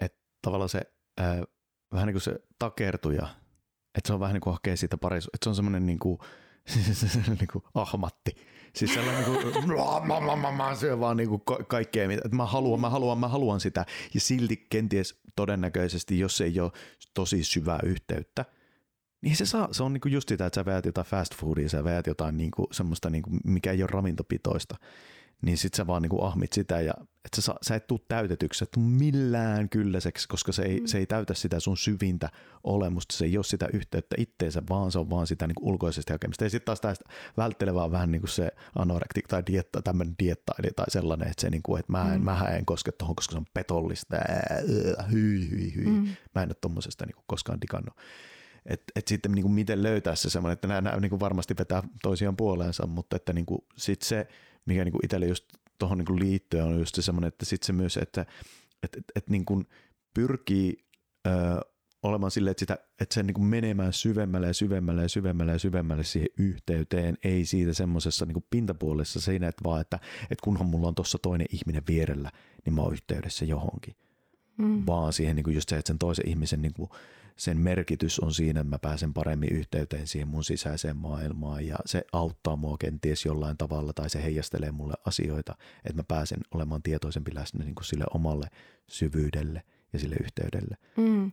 [0.00, 0.80] että tavallaan se
[1.18, 1.44] ää,
[1.92, 3.28] vähän niin kuin se takertuja,
[3.94, 6.18] että se on vähän niin kuin hakee siitä parisuhteesta, että se on semmoinen niin kuin,
[7.38, 8.36] niin kuin ahmatti.
[8.74, 9.76] Siis sellainen niin kuin,
[10.08, 13.28] mä, mä, mä, mä syö vaan niin kuin kaikkea, että mä haluan, mä haluan, mä
[13.28, 13.86] haluan sitä.
[14.14, 16.72] Ja silti kenties todennäköisesti, jos ei ole
[17.14, 18.44] tosi syvää yhteyttä,
[19.22, 21.84] niin se, saa, se on niinku just sitä, että sä veät jotain fast foodia, sä
[21.84, 24.76] veät jotain niinku semmoista, niinku, mikä ei ole ravintopitoista,
[25.42, 28.62] niin sit sä vaan niinku ahmit sitä ja että sä, sä et tuu täytetyksi, sä
[28.62, 30.86] et tuu millään kylläiseksi, koska se ei, mm.
[30.86, 32.28] se ei täytä sitä sun syvintä
[32.64, 36.44] olemusta, se ei ole sitä yhteyttä itteensä, vaan se on vaan sitä niinku ulkoisesti hakemista.
[36.44, 37.04] Ja sitten taas tästä
[37.36, 41.76] välttelevää vähän niin kuin se anorektik tai dietta, tämmöinen dietta tai sellainen, että se niinku,
[41.76, 42.24] että mä en, mm.
[42.24, 44.16] mä en koske tuohon, koska se on petollista,
[45.12, 45.86] hyi, hyi, hyi.
[45.86, 46.08] Mm.
[46.34, 47.94] Mä en ole tuommoisesta niinku koskaan digannut.
[48.66, 51.54] Että et sitten niin kuin miten löytää se semmoinen, että nämä, nämä niin kuin varmasti
[51.58, 54.28] vetää toisiaan puoleensa, mutta että niin kuin sit se,
[54.66, 55.44] mikä niin kuin itselle just
[55.78, 58.26] tuohon niin liittyen on just se semmoinen, että sitten se myös, että
[58.82, 59.66] et, et, et niin kuin
[60.14, 60.76] pyrkii
[61.26, 61.30] ö,
[62.02, 65.58] olemaan silleen, että, sitä, että se niin kuin menemään syvemmälle ja syvemmälle ja syvemmälle ja
[65.58, 70.88] syvemmälle siihen yhteyteen, ei siitä semmoisessa niin pintapuolessa siinä, että vaan, että, että kunhan mulla
[70.88, 72.30] on tuossa toinen ihminen vierellä,
[72.64, 73.96] niin mä oon yhteydessä johonkin.
[74.58, 74.82] Mm.
[74.86, 76.90] Vaan siihen niin kuin just se, että sen toisen ihmisen niin kuin,
[77.36, 82.04] sen merkitys on siinä, että mä pääsen paremmin yhteyteen siihen mun sisäiseen maailmaan ja se
[82.12, 87.34] auttaa mua kenties jollain tavalla tai se heijastelee mulle asioita, että mä pääsen olemaan tietoisempi
[87.34, 88.48] läsnä niin kuin sille omalle
[88.88, 90.76] syvyydelle ja sille yhteydelle.
[90.96, 91.30] Mm.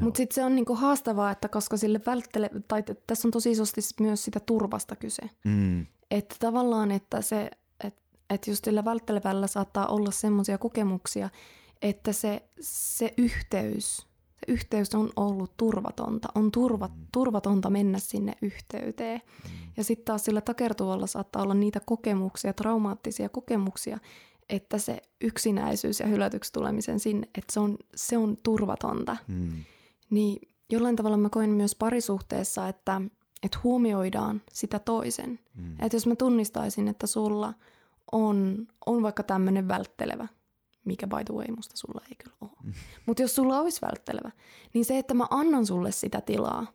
[0.00, 3.80] Mutta sitten se on niinku haastavaa, että koska sille välttele, tai tässä on tosi isosti
[4.00, 5.22] myös sitä turvasta kyse.
[5.44, 5.86] Mm.
[6.10, 7.50] Että tavallaan, että se,
[7.84, 11.30] että et just sillä välttelevällä saattaa olla semmoisia kokemuksia,
[11.82, 14.06] että se, se yhteys–
[14.46, 16.28] se yhteys on ollut turvatonta.
[16.34, 17.06] On turva, mm.
[17.12, 19.20] turvatonta mennä sinne yhteyteen.
[19.44, 19.50] Mm.
[19.76, 23.98] Ja sitten taas sillä takertuvalla saattaa olla niitä kokemuksia, traumaattisia kokemuksia,
[24.48, 29.16] että se yksinäisyys ja hylätyksi tulemisen sinne, että se on, se on turvatonta.
[29.28, 29.64] Mm.
[30.10, 33.00] Niin jollain tavalla mä koen myös parisuhteessa, että,
[33.42, 35.38] että huomioidaan sitä toisen.
[35.54, 35.72] Mm.
[35.72, 37.54] Että jos mä tunnistaisin, että sulla
[38.12, 40.28] on, on vaikka tämmöinen välttelevä
[40.84, 42.74] mikä by the way musta sulla ei kyllä ole.
[43.10, 43.12] Mm.
[43.12, 44.30] Mutta jos sulla olisi välttelevä,
[44.74, 46.66] niin se, että mä annan sulle sitä tilaa,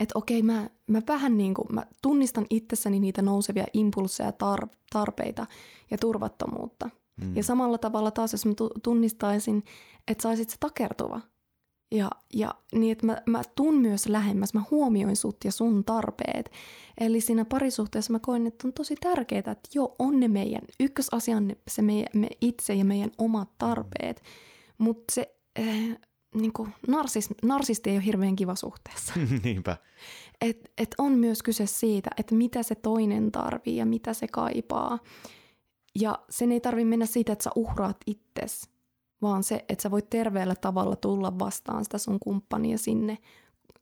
[0.00, 5.46] että okei, mä, mä vähän niin kuin, mä tunnistan itsessäni niitä nousevia impulseja, tar- tarpeita
[5.90, 6.90] ja turvattomuutta.
[7.20, 7.36] Mm.
[7.36, 9.64] Ja samalla tavalla taas, jos mä tunnistaisin,
[10.08, 11.20] että saisit se takertuva,
[11.92, 16.50] ja, ja niin, että mä, mä tun myös lähemmäs, mä huomioin sut ja sun tarpeet.
[17.00, 21.36] Eli siinä parisuhteessa mä koen, että on tosi tärkeää, että joo, on ne meidän, ykkösasia
[21.36, 24.22] on se meidän, me itse ja meidän omat tarpeet.
[24.78, 25.98] Mutta se äh,
[26.34, 29.12] niin kuin narsis, narsisti ei ole hirveän kiva suhteessa.
[29.44, 29.76] Niinpä.
[30.40, 34.98] Et, et on myös kyse siitä, että mitä se toinen tarvii ja mitä se kaipaa.
[36.00, 38.70] Ja sen ei tarvi mennä siitä, että sä uhraat itsesi,
[39.22, 43.18] vaan se, että sä voit terveellä tavalla tulla vastaan sitä sun kumppania sinne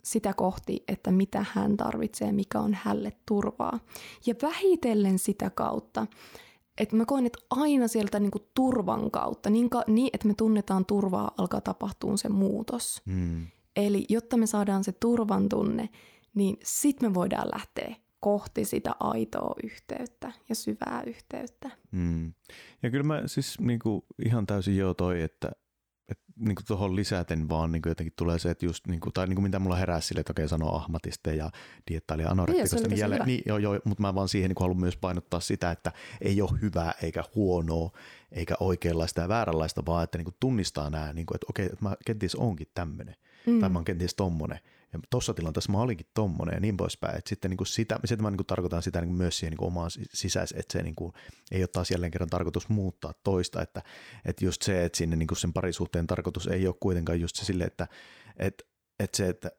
[0.04, 3.80] sitä kohti, että mitä hän tarvitsee, mikä on hälle turvaa.
[4.26, 6.06] Ja vähitellen sitä kautta,
[6.80, 10.86] että mä koen, että aina sieltä niinku turvan kautta, niin, ka, niin että me tunnetaan
[10.86, 13.02] turvaa, alkaa tapahtua se muutos.
[13.04, 13.46] Mm.
[13.76, 15.88] Eli jotta me saadaan se turvan tunne,
[16.34, 21.70] niin sit me voidaan lähteä kohti sitä aitoa yhteyttä ja syvää yhteyttä.
[21.90, 22.32] Mm.
[22.82, 25.52] Ja kyllä mä siis niin kuin ihan täysin joo toi, että
[26.40, 29.26] niin kuin tuohon lisäten vaan niin kuin jotenkin tulee se, että just, niin kuin, tai
[29.26, 31.50] niin kuin mitä mulla herää sille, että okei sanoo ahmatista ja
[31.90, 35.40] diettaili anorektikosta, niin, jälleen, niin, joo, joo, mutta mä vaan siihen niin haluan myös painottaa
[35.40, 37.90] sitä, että ei ole hyvää eikä huonoa,
[38.32, 41.78] eikä oikeanlaista ja vääränlaista, vaan että niin kuin tunnistaa nämä, niin kuin, että okei, että
[41.80, 43.14] mä kenties onkin tämmöinen,
[43.46, 43.60] mm.
[43.60, 44.58] tai mä oon kenties tommonen,
[44.92, 47.18] ja tuossa tilanteessa mä olinkin tommonen ja niin poispäin.
[47.18, 49.50] Että sitten niin kuin sitä, sitä mä niin kuin tarkoitan sitä niin kuin myös siihen
[49.50, 51.12] niin kuin omaan sisäis, että se niin kuin,
[51.50, 53.82] ei ole taas jälleen kerran tarkoitus muuttaa toista, että,
[54.24, 57.44] että just se, että sinne niin kuin sen parisuhteen tarkoitus ei ole kuitenkaan just se
[57.44, 57.88] sille, että,
[58.36, 58.64] että,
[58.98, 59.50] että se, että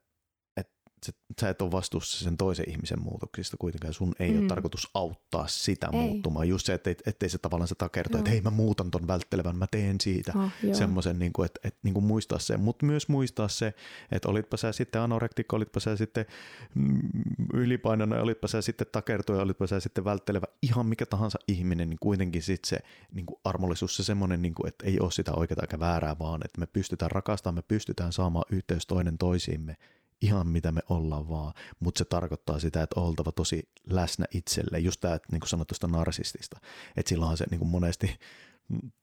[1.06, 3.94] sä, sä et ole vastuussa sen toisen ihmisen muutoksista kuitenkaan.
[3.94, 4.40] Sun ei mm.
[4.40, 6.00] ole tarkoitus auttaa sitä ei.
[6.00, 6.48] muuttumaan.
[6.48, 9.68] Just se, ettei, ettei se tavallaan se takerto, että hei mä muutan ton välttelevän, mä
[9.72, 12.58] teen siitä oh, semmoisen, niin kuin, että, että niin kuin muistaa se.
[12.58, 13.74] Mutta myös muistaa se,
[14.12, 16.26] että olitpa sä sitten anorektikko, olitpa sä sitten
[16.76, 17.00] mm,
[17.54, 22.42] ylipainoinen, olitpa sä sitten takertuja, olitpa sä sitten välttelevä, ihan mikä tahansa ihminen, niin kuitenkin
[22.42, 22.78] sitten se
[23.14, 26.42] niin kuin armollisuus, se semmoinen, niin kuin, että ei ole sitä oikeaa eikä väärää, vaan
[26.46, 29.78] että me pystytään rakastamaan, me pystytään saamaan yhteys toinen toisiimme
[30.22, 34.80] ihan mitä me ollaan vaan, mutta se tarkoittaa sitä, että oltava tosi läsnä itselle.
[34.80, 36.60] Just tämä, että niin kuin sanoit tuosta narsistista,
[36.96, 38.20] että silloinhan se niin kuin monesti,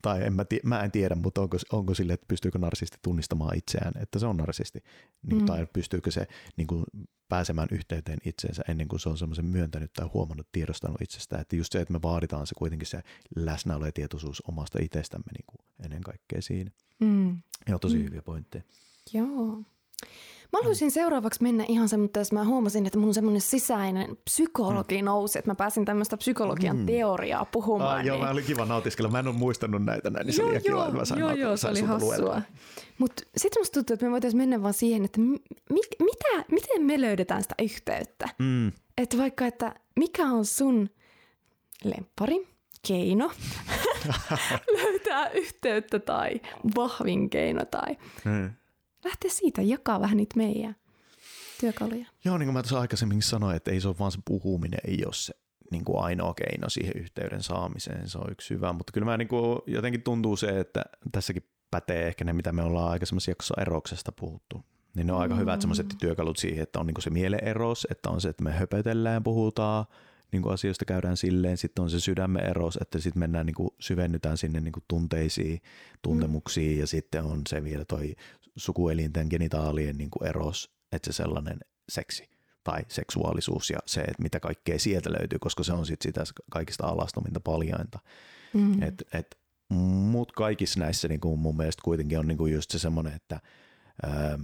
[0.01, 3.57] tai en mä, tie, mä en tiedä, mutta onko, onko sille, että pystyykö narsisti tunnistamaan
[3.57, 4.83] itseään, että se on narsisti,
[5.23, 5.45] niin, mm.
[5.45, 6.83] tai pystyykö se niin kuin,
[7.29, 11.73] pääsemään yhteyteen itseensä ennen kuin se on semmoisen myöntänyt tai huomannut, tiedostanut itsestä, että just
[11.73, 13.01] se, että me vaaditaan se kuitenkin se
[13.35, 16.71] läsnäolo ja tietoisuus omasta itsestämme niin kuin ennen kaikkea siinä.
[16.99, 17.41] Mm.
[17.67, 18.03] Joo, tosi mm.
[18.03, 18.63] hyviä pointteja.
[19.13, 19.63] Joo.
[20.53, 25.01] Mä haluaisin seuraavaksi mennä ihan se, mutta jos mä huomasin, että mun semmoinen sisäinen psykologi
[25.01, 25.05] mm.
[25.05, 26.85] nousi, että mä pääsin tämmöistä psykologian mm.
[26.85, 27.97] teoriaa puhumaan.
[27.97, 28.07] Ah, niin...
[28.07, 29.11] Joo, mä oli kiva nautiskella.
[29.11, 31.31] Mä en ole muistanut näitä näin, niin se joo, oli joo, kiva, mä sain Joo,
[31.31, 32.41] joo, se oli hassua.
[32.97, 37.01] Mutta sitten musta tuntuu, että me voitaisiin mennä vaan siihen, että mi- mitä, miten me
[37.01, 38.29] löydetään sitä yhteyttä.
[38.39, 38.71] Mm.
[38.97, 40.89] Että vaikka, että mikä on sun
[41.83, 42.47] lemppari,
[42.87, 43.31] keino
[44.77, 46.41] löytää yhteyttä tai
[46.75, 47.97] vahvin keino tai...
[48.25, 48.51] Mm
[49.05, 50.75] lähteä siitä jakaa vähän niitä meidän
[51.59, 52.05] työkaluja.
[52.25, 55.05] Joo, niin kuin mä tuossa aikaisemmin sanoin, että ei se ole vaan se puhuminen, ei
[55.05, 55.33] ole se
[55.71, 59.27] niin kuin ainoa keino siihen yhteyden saamiseen, se on yksi hyvä, mutta kyllä mä niin
[59.27, 60.81] kuin, jotenkin tuntuu se, että
[61.11, 64.63] tässäkin pätee ehkä ne, mitä me ollaan aikaisemmassa jaksossa eroksesta puhuttu.
[64.95, 65.39] Niin ne on aika mm.
[65.39, 68.51] hyvät sellaiset työkalut siihen, että on niin kuin se mieleeros, että on se, että me
[68.51, 69.85] höpötellään, puhutaan,
[70.31, 73.69] niin kuin asioista käydään silleen, sitten on se sydämen eros, että sitten mennään niin kuin
[73.79, 75.61] syvennytään sinne niin kuin tunteisiin,
[76.01, 76.79] tuntemuksiin mm.
[76.79, 78.15] ja sitten on se vielä toi
[78.55, 82.29] sukuelinten genitaalien niin kuin eros, että se sellainen seksi
[82.63, 86.87] tai seksuaalisuus ja se, että mitä kaikkea sieltä löytyy, koska se on sitten sitä kaikista
[86.87, 87.99] alastominta paljainta.
[88.53, 88.83] Mm.
[88.83, 89.39] Et, et,
[89.69, 93.39] Mutta kaikissa näissä niin kuin mun mielestä kuitenkin on niin kuin just se semmoinen, että
[94.03, 94.37] öö,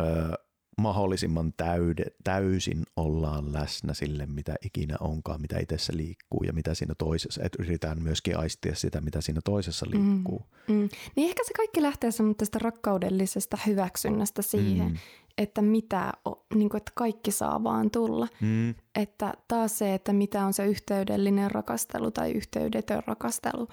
[0.00, 0.32] öö,
[0.78, 6.94] mahdollisimman täyde, täysin ollaan läsnä sille, mitä ikinä onkaan, mitä itsessä liikkuu ja mitä siinä
[6.94, 9.92] toisessa, että yritetään myöskin aistia sitä, mitä siinä toisessa mm.
[9.92, 10.46] liikkuu.
[10.68, 10.88] Mm, mm.
[11.16, 14.96] Niin ehkä se kaikki lähtee tästä rakkaudellisesta hyväksynnästä siihen, mm.
[15.38, 16.12] että mitä,
[16.54, 18.28] niin kuin, että kaikki saa vaan tulla.
[18.40, 18.74] Mm.
[18.94, 23.68] Että taas se, että mitä on se yhteydellinen rakastelu tai yhteydetön rakastelu,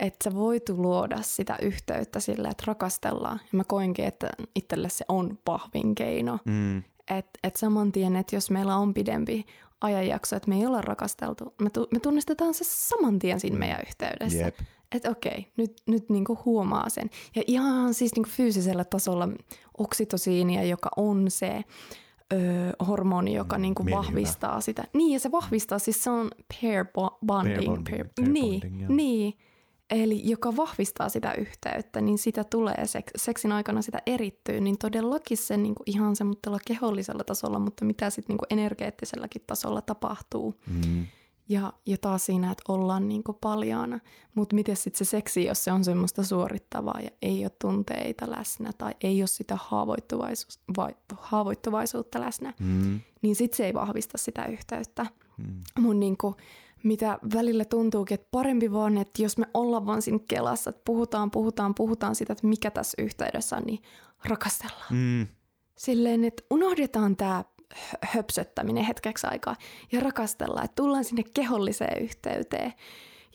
[0.00, 3.40] että sä voit luoda sitä yhteyttä sillä, että rakastellaan.
[3.42, 6.38] Ja mä koinkin, että itselle se on vahvin keino.
[6.44, 6.78] Mm.
[7.10, 9.46] Että et saman tien, että jos meillä on pidempi
[9.80, 13.80] ajanjakso, että me ei olla rakasteltu, me, tu- me tunnistetaan se saman tien siinä meidän
[13.86, 14.44] yhteydessä.
[14.44, 14.58] Yep.
[14.92, 17.10] Että okei, nyt, nyt niinku huomaa sen.
[17.36, 19.28] Ja ihan siis niinku fyysisellä tasolla
[19.78, 21.64] oksitosiinia, joka on se
[22.32, 24.84] öö, hormoni, joka mm, niinku vahvistaa sitä.
[24.92, 26.30] Niin, ja se vahvistaa, siis se on
[26.62, 26.84] pair
[27.26, 27.56] bonding.
[27.56, 29.34] Pair bonding, pair, pair niin, bonding, niin,
[29.90, 35.36] eli joka vahvistaa sitä yhteyttä, niin sitä tulee seks, seksin aikana sitä erittyy, niin todellakin
[35.36, 40.54] se niin kuin ihan semmoisella kehollisella tasolla, mutta mitä sitten niin energeettiselläkin tasolla tapahtuu.
[40.66, 41.06] Mm.
[41.48, 44.00] Ja, ja taas siinä, että ollaan niin kuin paljaana.
[44.34, 48.70] Mutta miten sitten se seksi, jos se on semmoista suorittavaa ja ei ole tunteita läsnä
[48.78, 53.00] tai ei ole sitä haavoittuvaisuus, vai, haavoittuvaisuutta läsnä, mm.
[53.22, 55.06] niin sitten se ei vahvista sitä yhteyttä.
[55.36, 55.62] Mm.
[55.78, 56.34] Mun niin kuin,
[56.86, 61.30] mitä välillä tuntuukin, että parempi vaan, että jos me ollaan vaan siinä kelassa, että puhutaan,
[61.30, 63.82] puhutaan, puhutaan sitä, että mikä tässä yhteydessä on, niin
[64.24, 64.92] rakastellaan.
[64.92, 65.26] Mm.
[65.78, 67.44] Silleen, että unohdetaan tämä
[68.02, 69.56] höpsöttäminen hetkeksi aikaa
[69.92, 72.72] ja rakastellaan, että tullaan sinne keholliseen yhteyteen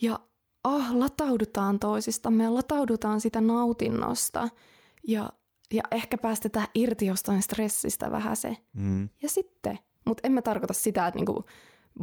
[0.02, 0.20] ja
[0.64, 4.50] ah, lataudutaan toisistamme ja lataudutaan sitä nautinnosta
[5.08, 5.30] ja,
[5.74, 8.58] ja ehkä päästetään irti jostain stressistä vähän se.
[8.74, 9.10] Mm.
[9.22, 11.46] Ja sitten, mutta en mä tarkoita sitä, että niinku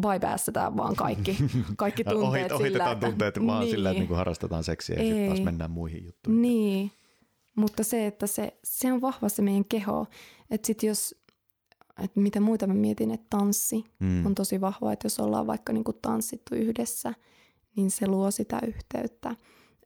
[0.01, 1.37] bypassataan vaan kaikki,
[1.77, 3.07] kaikki tunteet Ohit, sillä, että...
[3.07, 3.71] tunteet vaan niin.
[3.71, 6.43] sillä, että niin harrastetaan seksiä ja sitten taas mennään muihin juttuihin.
[6.43, 6.93] Niin,
[7.57, 10.07] mutta se, että se, se on vahva se meidän keho.
[10.51, 11.15] Että sit jos,
[12.05, 14.27] että mitä muita mä mietin, että tanssi mm.
[14.27, 17.15] on tosi vahva, että jos ollaan vaikka niinku tanssittu yhdessä,
[17.77, 19.37] niin se luo sitä yhteyttä.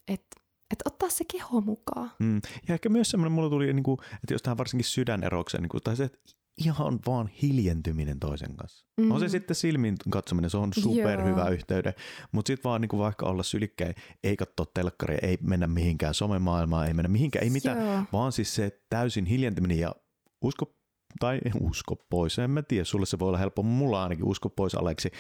[0.09, 0.43] Että
[0.73, 2.11] että ottaa se keho mukaan.
[2.19, 2.41] Mm.
[2.69, 5.83] Ja ehkä myös semmoinen, mulla tuli, niin kuin, että jos tähän varsinkin sydänerokseen, niin kuin,
[5.83, 6.19] tai se, että
[6.59, 8.87] ihan vaan hiljentyminen toisen kanssa.
[9.01, 9.11] Mm.
[9.11, 11.95] On se sitten silmin katsominen, se on superhyvä yhteyden,
[12.33, 13.95] mutta sitten vaan niinku vaikka olla sylikkäin,
[14.25, 18.03] ei katsoa telkkaria, ei mennä mihinkään somemaailmaan, ei mennä mihinkään, ei mitään, Joo.
[18.13, 19.95] vaan siis se täysin hiljentyminen ja
[20.43, 20.75] usko
[21.21, 22.39] tai usko pois.
[22.39, 25.11] En mä tiedä, sulle se voi olla helppo, mulla ainakin usko pois Aleksi.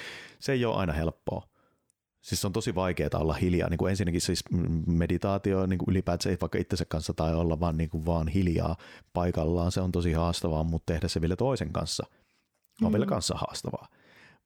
[0.41, 1.52] Se ei ole aina helppoa.
[2.23, 3.68] Siis on tosi vaikeaa olla hiljaa.
[3.68, 4.45] Niin kuin ensinnäkin siis
[4.87, 8.77] meditaatio niin kuin ylipäätään ei vaikka itsensä kanssa tai olla vaan, niin kuin vaan hiljaa
[9.12, 9.73] paikallaan.
[9.73, 12.07] Se on tosi haastavaa, mutta tehdä se vielä toisen kanssa
[12.83, 12.93] on mm.
[12.93, 13.89] vielä kanssa haastavaa.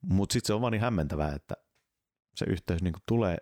[0.02, 1.54] Mutta sitten se on vaan niin hämmentävää, että
[2.36, 3.36] se yhteys niin kuin tulee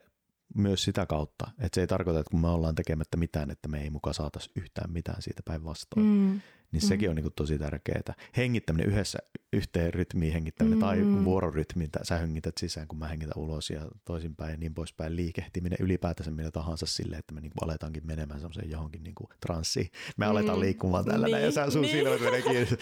[0.54, 1.50] myös sitä kautta.
[1.58, 4.50] Että se ei tarkoita, että kun me ollaan tekemättä mitään, että me ei mukaan saataisi
[4.56, 6.06] yhtään mitään siitä päinvastoin.
[6.06, 6.40] Mm.
[6.74, 6.88] Niin mm.
[6.88, 8.14] sekin on niin kuin tosi tärkeää.
[8.36, 9.18] Hengittäminen yhdessä,
[9.52, 10.80] yhteen rytmiin hengittäminen mm.
[10.80, 15.16] tai vuororytmiin, sä hengität sisään, kun mä hengitän ulos ja toisinpäin ja niin poispäin.
[15.16, 19.28] Liikehtiminen ylipäätänsä millä tahansa sille, että me niin kuin aletaankin menemään semmoiseen johonkin niin kuin
[19.46, 19.90] transsiin.
[20.16, 20.60] Me aletaan mm.
[20.60, 21.92] liikkumaan tällä niin, ja sä sun niin.
[21.92, 22.68] silmät menee kiinni.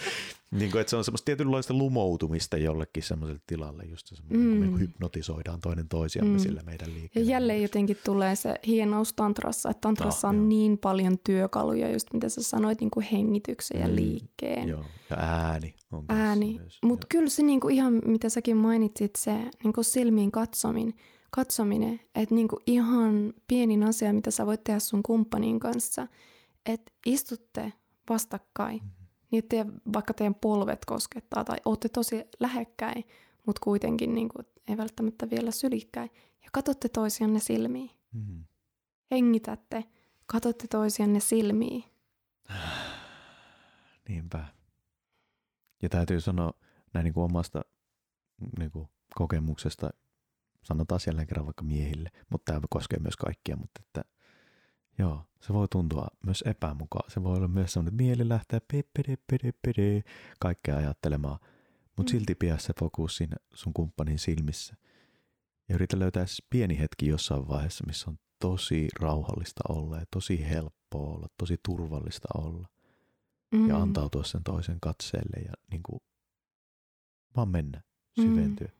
[0.53, 4.39] niin kuin, että se on semmoista tietynlaista lumoutumista jollekin semmoiselle tilalle, just se mm.
[4.39, 6.39] me hypnotisoidaan toinen toisiamme mm.
[6.39, 7.29] sillä meidän liikkeellä.
[7.29, 10.47] Ja jälleen jotenkin tulee se hienous tantrassa, että tantrassa no, on joo.
[10.47, 13.95] niin paljon työkaluja, just mitä sä sanoit, niin kuin hengityksen ja mm.
[13.95, 14.69] liikkeen.
[14.69, 19.31] Joo, ja ääni on Ääni, mutta kyllä se niin kuin ihan, mitä säkin mainitsit, se
[19.63, 20.93] niin kuin silmiin katsominen,
[21.31, 26.07] katsominen että niin kuin ihan pienin asia, mitä sä voit tehdä sun kumppanin kanssa,
[26.65, 27.73] että istutte
[28.09, 29.02] vastakkain, mm
[29.33, 33.03] niin teidän, vaikka teidän polvet koskettaa tai olette tosi lähekkäin,
[33.45, 36.09] mutta kuitenkin niin kuin, ei välttämättä vielä sylikkäin,
[36.43, 37.91] ja katsotte toisianne silmiin.
[38.11, 38.45] Mm-hmm.
[39.11, 39.83] Hengitätte,
[40.25, 41.83] katsotte toisianne silmiin.
[44.09, 44.45] Niinpä.
[45.81, 46.53] Ja täytyy sanoa
[46.93, 47.61] näin niin kuin omasta
[48.59, 49.89] niin kuin kokemuksesta,
[50.63, 54.12] sanotaan siellä kerran vaikka miehille, mutta tämä koskee myös kaikkia, mutta että
[54.97, 57.03] Joo, se voi tuntua myös epämukaa.
[57.07, 58.59] Se voi olla myös sellainen, että mieli lähtee
[59.61, 60.03] pede,
[60.39, 61.39] kaikkea ajattelemaan,
[61.97, 62.17] mutta mm.
[62.17, 64.75] silti pidä se fokus siinä sun kumppanin silmissä.
[65.69, 71.15] Ja yritä löytää pieni hetki jossain vaiheessa, missä on tosi rauhallista olla ja tosi helppoa
[71.15, 72.67] olla, tosi turvallista olla.
[73.51, 73.69] Mm.
[73.69, 76.01] Ja antautua sen toisen katseelle ja niin kuin,
[77.35, 77.81] vaan mennä,
[78.21, 78.67] syventyä.
[78.67, 78.73] Mm.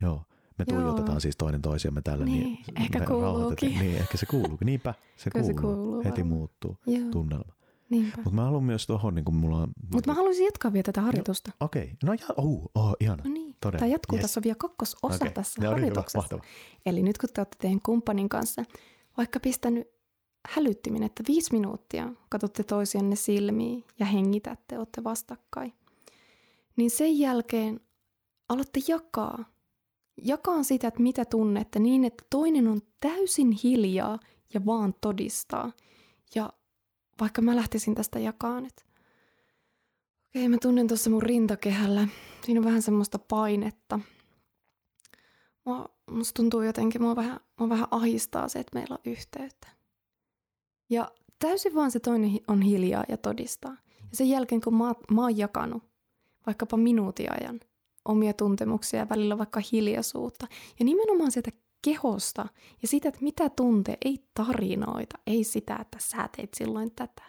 [0.00, 0.24] Joo
[0.58, 0.80] me Joo.
[0.80, 2.24] tuijotetaan siis toinen toisiamme tällä.
[2.24, 3.78] Niin, niin ehkä kuuluukin.
[3.78, 4.66] Niin, ehkä se kuuluukin.
[4.66, 5.48] Niinpä, se kuuluu.
[5.48, 7.10] Se kuuluu Heti muuttuu Joo.
[7.10, 7.56] tunnelma.
[7.90, 9.68] Mutta mä haluan myös tuohon, niin kuin mulla on...
[9.92, 11.50] Mutta mä haluaisin jatkaa vielä tätä harjoitusta.
[11.60, 11.96] Okei, okay.
[12.04, 13.22] no ja, oh, oh, ihana.
[13.24, 13.78] No niin, Todella.
[13.78, 14.22] tämä jatkuu, yes.
[14.22, 15.30] tässä on vielä kakkososa okay.
[15.30, 16.36] tässä no, harjoituksessa.
[16.36, 16.42] Niin,
[16.86, 18.64] Eli nyt kun te olette teidän kumppanin kanssa
[19.16, 19.88] vaikka pistänyt
[20.48, 25.72] hälyttimin, että viisi minuuttia katsotte toisianne silmiin ja hengitätte, olette vastakkain,
[26.76, 27.80] niin sen jälkeen
[28.48, 29.44] alatte jakaa
[30.22, 34.18] Jakaan sitä, että mitä tunnette niin, että toinen on täysin hiljaa
[34.54, 35.72] ja vaan todistaa.
[36.34, 36.52] Ja
[37.20, 38.82] vaikka mä lähtisin tästä jakaan, että
[40.28, 42.08] okei, mä tunnen tuossa mun rintakehällä.
[42.44, 44.00] Siinä on vähän semmoista painetta.
[45.64, 49.68] Mua, musta tuntuu jotenkin, mua vähän, mua vähän ahistaa se, että meillä on yhteyttä.
[50.90, 53.76] Ja täysin vaan se toinen on hiljaa ja todistaa.
[54.10, 55.82] Ja sen jälkeen, kun mä, mä oon jakanut
[56.46, 57.60] vaikkapa minuutin ajan–
[58.08, 60.46] omia tuntemuksia ja välillä vaikka hiljaisuutta.
[60.78, 61.50] Ja nimenomaan sieltä
[61.82, 62.46] kehosta
[62.82, 67.22] ja sitä, että mitä tuntee, ei tarinoita, ei sitä, että sä teit silloin tätä,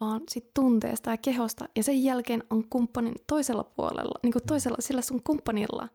[0.00, 1.68] vaan sit tunteesta ja kehosta.
[1.76, 5.88] Ja sen jälkeen on kumppanin toisella puolella, niin kuin toisella, sillä sun kumppanilla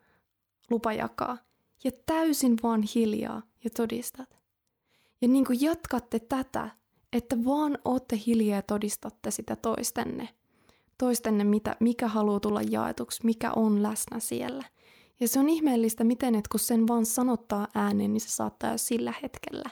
[0.70, 1.38] lupa jakaa.
[1.84, 4.38] Ja täysin vaan hiljaa ja todistat.
[5.22, 6.70] Ja niin kuin jatkatte tätä,
[7.14, 10.30] että vaan ootte hiljaa ja todistatte sitä toistenne–
[10.98, 14.64] toistenne, mitä, mikä haluaa tulla jaetuksi, mikä on läsnä siellä.
[15.20, 18.78] Ja se on ihmeellistä, miten että kun sen vaan sanottaa ääneen, niin se saattaa jo
[18.78, 19.70] sillä hetkellä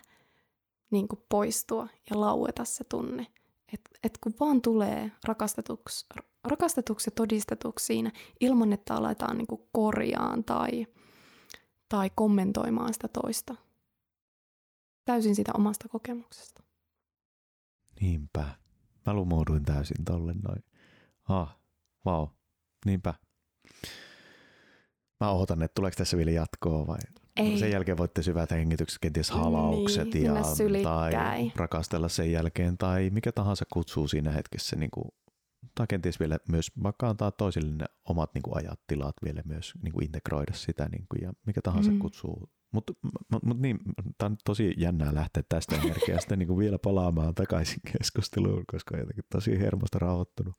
[0.91, 3.27] niin kuin poistua ja laueta se tunne.
[3.73, 6.05] Että et kun vaan tulee rakastetuksi,
[6.43, 10.87] rakastetuksi ja todistetuksi siinä, ilman että aletaan niin kuin korjaan tai,
[11.89, 13.55] tai kommentoimaan sitä toista.
[15.05, 16.63] Täysin sitä omasta kokemuksesta.
[18.01, 18.55] Niinpä.
[19.05, 20.63] Mä lumouduin täysin tolle noin.
[21.29, 21.57] Ah,
[22.05, 22.27] vau,
[22.85, 23.13] niinpä.
[25.19, 26.99] Mä odotan, että tuleeko tässä vielä jatkoa vai
[27.35, 27.59] ei.
[27.59, 30.33] sen jälkeen voitte syvät hengitykset, kenties halaukset niin, ja,
[30.83, 31.11] tai
[31.55, 35.07] rakastella sen jälkeen tai mikä tahansa kutsuu siinä hetkessä niin kuin,
[35.75, 39.73] tai kenties vielä myös vaikka antaa toisille ne omat niin kuin, ajat, tilat vielä myös
[39.83, 41.99] niin kuin integroida sitä niin kuin, ja mikä tahansa mm.
[41.99, 42.49] kutsuu.
[42.71, 42.93] Mutta
[43.31, 43.79] mut, mut niin,
[44.17, 48.99] tämä on tosi jännää lähteä tästä energiasta niin kuin vielä palaamaan takaisin keskusteluun, koska on
[48.99, 50.55] jotenkin tosi hermosta rauhoittunut.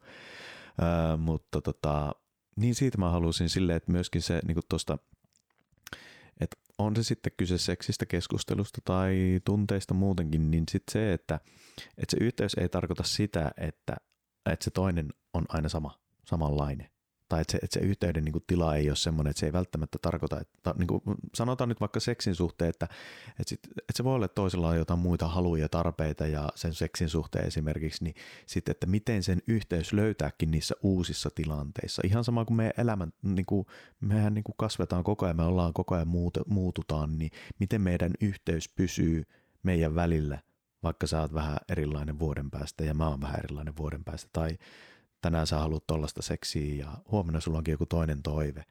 [1.18, 2.12] Mutta tota,
[2.56, 4.98] niin siitä mä halusin silleen, että myöskin se niin tuosta,
[6.40, 11.40] että on se sitten kyse seksistä keskustelusta tai tunteista muutenkin, niin sitten se, että,
[11.98, 13.96] että se yhteys ei tarkoita sitä, että,
[14.52, 16.95] että se toinen on aina sama, samanlainen.
[17.28, 19.52] Tai että se, että se yhteyden niin kuin, tila ei ole semmoinen, että se ei
[19.52, 21.02] välttämättä tarkoita, että niin kuin,
[21.34, 22.88] sanotaan nyt vaikka seksin suhteen, että,
[23.30, 26.48] että, sit, että se voi olla, että toisella on jotain muita haluja ja tarpeita ja
[26.54, 28.14] sen seksin suhteen esimerkiksi, niin
[28.46, 32.02] sitten, että miten sen yhteys löytääkin niissä uusissa tilanteissa.
[32.04, 33.66] Ihan sama kuin meidän elämän, niin kuin,
[34.00, 38.12] mehän niin kuin kasvetaan koko ajan, me ollaan koko ajan muut, muututaan, niin miten meidän
[38.20, 39.24] yhteys pysyy
[39.62, 40.38] meidän välillä,
[40.82, 44.58] vaikka sä oot vähän erilainen vuoden päästä ja mä oon vähän erilainen vuoden päästä, tai
[45.26, 48.64] tänään sä haluat tollasta seksiä ja huomenna sulla onkin joku toinen toive,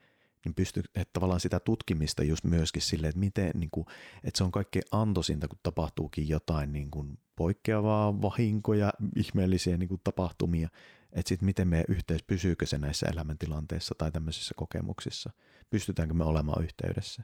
[0.46, 3.88] niin pystyy, että tavallaan sitä tutkimista just myöskin silleen, että miten, niin kuin,
[4.24, 10.02] että se on kaikkein antoisinta, kun tapahtuukin jotain niin kuin poikkeavaa, vahinkoja, ihmeellisiä niin kuin
[10.04, 10.70] tapahtumia,
[11.12, 15.30] että sitten miten meidän yhteys, pysyykö se näissä elämäntilanteissa tai tämmöisissä kokemuksissa,
[15.70, 17.24] pystytäänkö me olemaan yhteydessä.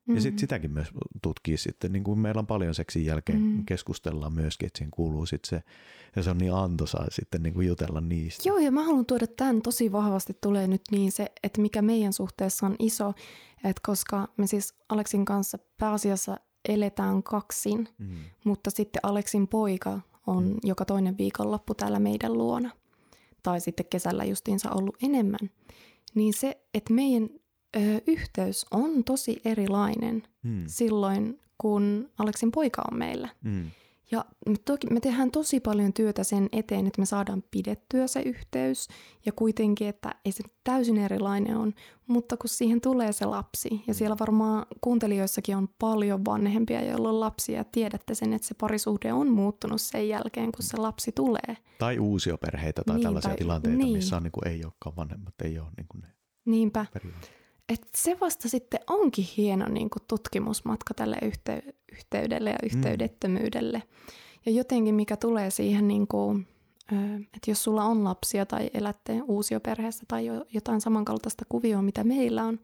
[0.00, 0.14] Mm-hmm.
[0.14, 0.88] Ja sit sitäkin myös
[1.22, 3.64] tutkii sitten, niin kuin meillä on paljon seksin jälkeen mm-hmm.
[3.64, 5.62] keskustellaan myöskin, että siihen kuuluu sitten se,
[6.16, 8.48] ja se on niin antoisaa sitten niin kuin jutella niistä.
[8.48, 12.12] Joo, ja mä haluan tuoda tämän tosi vahvasti tulee nyt niin se, että mikä meidän
[12.12, 13.12] suhteessa on iso,
[13.64, 16.36] että koska me siis Aleksin kanssa pääasiassa
[16.68, 18.24] eletään kaksin, mm-hmm.
[18.44, 20.58] mutta sitten Aleksin poika on mm-hmm.
[20.62, 22.70] joka toinen viikonloppu täällä meidän luona,
[23.42, 25.50] tai sitten kesällä justiinsa ollut enemmän,
[26.14, 27.28] niin se, että meidän
[27.76, 30.64] ö, yhteys on tosi erilainen hmm.
[30.66, 33.28] silloin, kun Aleksin poika on meillä.
[33.44, 33.70] Hmm.
[34.12, 34.24] Ja
[34.64, 38.88] toki me tehdään tosi paljon työtä sen eteen, että me saadaan pidettyä se yhteys
[39.26, 41.74] ja kuitenkin, että ei se täysin erilainen on,
[42.06, 43.94] mutta kun siihen tulee se lapsi ja hmm.
[43.94, 49.12] siellä varmaan kuuntelijoissakin on paljon vanhempia, joilla on lapsia ja tiedätte sen, että se parisuhde
[49.12, 51.56] on muuttunut sen jälkeen, kun se lapsi tulee.
[51.78, 53.96] Tai uusia perheitä tai niin, tällaisia tai, tilanteita, niin.
[53.96, 56.08] missä on, niin kuin, ei olekaan vanhemmat, ei ole niin kuin ne
[56.44, 56.86] Niinpä.
[56.92, 57.39] Periaatteet
[57.70, 62.66] et se vasta sitten onkin hieno niin kuin tutkimusmatka tälle yhtey- yhteydelle ja mm.
[62.66, 63.78] yhteydettömyydelle.
[63.78, 64.12] Mm.
[64.46, 66.46] Ja jotenkin mikä tulee siihen, niin kuin,
[67.36, 72.60] että jos sulla on lapsia tai elätte uusioperheessä tai jotain samankaltaista kuvioa, mitä meillä on,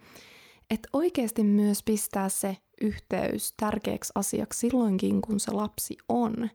[0.71, 6.51] että oikeasti myös pistää se yhteys tärkeäksi asiaksi silloinkin, kun se lapsi on.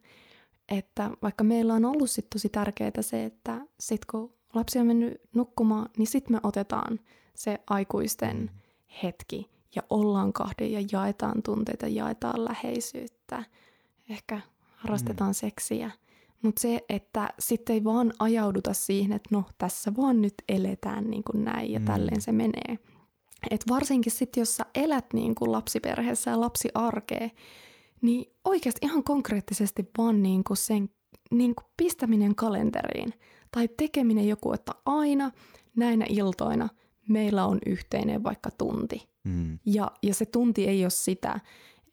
[0.70, 5.22] Että vaikka meillä on ollut sit tosi tärkeää se, että sit kun lapsi on mennyt
[5.36, 7.00] nukkumaan, niin sitten me otetaan–
[7.36, 8.50] se aikuisten mm.
[9.04, 13.44] hetki ja ollaan kahden ja jaetaan tunteita, jaetaan läheisyyttä,
[14.10, 14.42] ehkä
[14.76, 15.34] harrastetaan mm.
[15.34, 15.92] seksiä.
[16.42, 21.24] Mutta se, että sitten ei vaan ajauduta siihen, että no tässä vaan nyt eletään niin
[21.24, 21.86] kuin näin ja mm.
[21.86, 22.80] tälleen se menee.
[23.52, 27.30] Et varsinkin sitten, jos sä elät niin kuin lapsiperheessä ja lapsiarkea,
[28.02, 30.90] niin oikeasti ihan konkreettisesti vaan niin kuin sen
[31.32, 33.14] niin kuin pistäminen kalenteriin
[33.52, 35.32] tai tekeminen joku, että aina
[35.76, 36.70] näinä iltoina–
[37.12, 39.10] meillä on yhteinen vaikka tunti.
[39.24, 39.60] Mm.
[39.66, 41.40] Ja, ja se tunti ei ole sitä,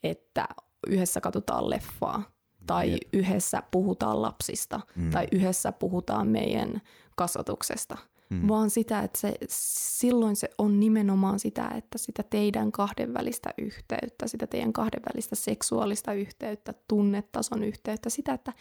[0.03, 0.49] että
[0.87, 2.23] yhdessä katsotaan leffaa
[2.67, 3.01] tai Jep.
[3.13, 5.11] yhdessä puhutaan lapsista mm.
[5.11, 6.83] tai yhdessä puhutaan meidän
[7.17, 7.99] kasvatuksesta,
[8.31, 8.49] mm.
[8.49, 14.47] vaan sitä, että se, silloin se on nimenomaan sitä, että sitä teidän kahdenvälistä yhteyttä, sitä
[14.47, 18.53] teidän kahdenvälistä seksuaalista yhteyttä, tunnetason yhteyttä, sitä, että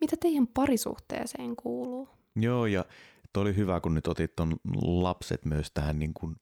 [0.00, 2.08] mitä teidän parisuhteeseen kuuluu.
[2.36, 2.84] Joo, ja
[3.36, 6.36] Tuo oli hyvä, kun nyt otit ton lapset myös tähän niin kuin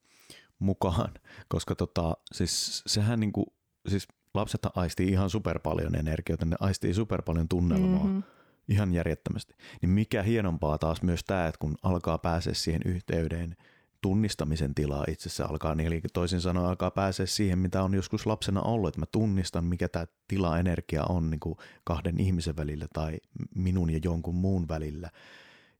[0.59, 1.15] mukaan,
[1.55, 3.47] koska tota, siis sehän niin kuin,
[3.89, 8.05] siis lapset aistii ihan super paljon energiaa, ne aistii super paljon tunnelmaa.
[8.05, 8.23] Mm-hmm.
[8.69, 9.55] Ihan järjettömästi.
[9.83, 13.57] Niin mikä hienompaa taas myös tämä, että kun alkaa päästä siihen yhteyden
[14.01, 18.89] tunnistamisen tilaa itsessä alkaa, eli toisin sanoen alkaa pääsee siihen, mitä on joskus lapsena ollut,
[18.89, 23.19] että mä tunnistan, mikä tämä tila energia on niin kuin kahden ihmisen välillä tai
[23.55, 25.11] minun ja jonkun muun välillä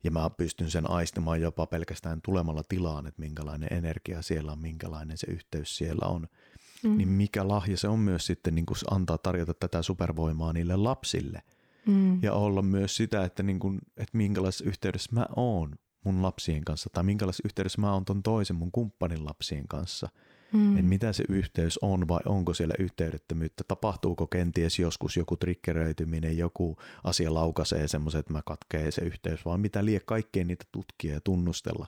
[0.05, 5.19] ja mä pystyn sen aistimaan jopa pelkästään tulemalla tilaan, että minkälainen energia siellä on, minkälainen
[5.19, 6.27] se yhteys siellä on.
[6.83, 6.97] Mm.
[6.97, 11.43] Niin mikä lahja se on myös sitten niin kuin antaa tarjota tätä supervoimaa niille lapsille.
[11.87, 12.23] Mm.
[12.23, 15.75] Ja olla myös sitä, että, niin kuin, että minkälaisessa yhteydessä mä oon
[16.05, 20.09] mun lapsien kanssa tai minkälaisessa yhteydessä mä oon ton toisen mun kumppanin lapsien kanssa–
[20.55, 20.77] Mm.
[20.77, 26.77] Että mitä se yhteys on vai onko siellä yhteydettömyyttä, tapahtuuko kenties joskus joku triggeröityminen, joku
[27.05, 31.21] asia laukaisee semmoisen, että mä katkee se yhteys, vaan mitä liian kaikkea niitä tutkia ja
[31.21, 31.87] tunnustella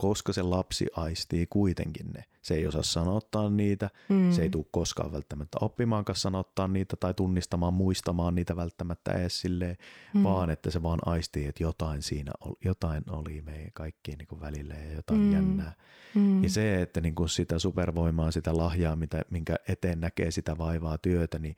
[0.00, 2.24] koska se lapsi aistii kuitenkin ne.
[2.42, 4.32] Se ei osaa sanottaa niitä, mm.
[4.32, 9.76] se ei tule koskaan välttämättä oppimaankaan sanottaa niitä tai tunnistamaan, muistamaan niitä välttämättä edes silleen,
[10.14, 10.22] mm.
[10.22, 14.74] vaan että se vaan aistii, että jotain siinä oli, jotain oli meidän kaikkien niin välillä
[14.74, 15.32] ja jotain mm.
[15.32, 15.72] jännää.
[16.14, 16.42] Mm.
[16.42, 20.98] Ja se, että niin kuin sitä supervoimaa, sitä lahjaa, mitä, minkä eteen näkee sitä vaivaa
[20.98, 21.56] työtä, niin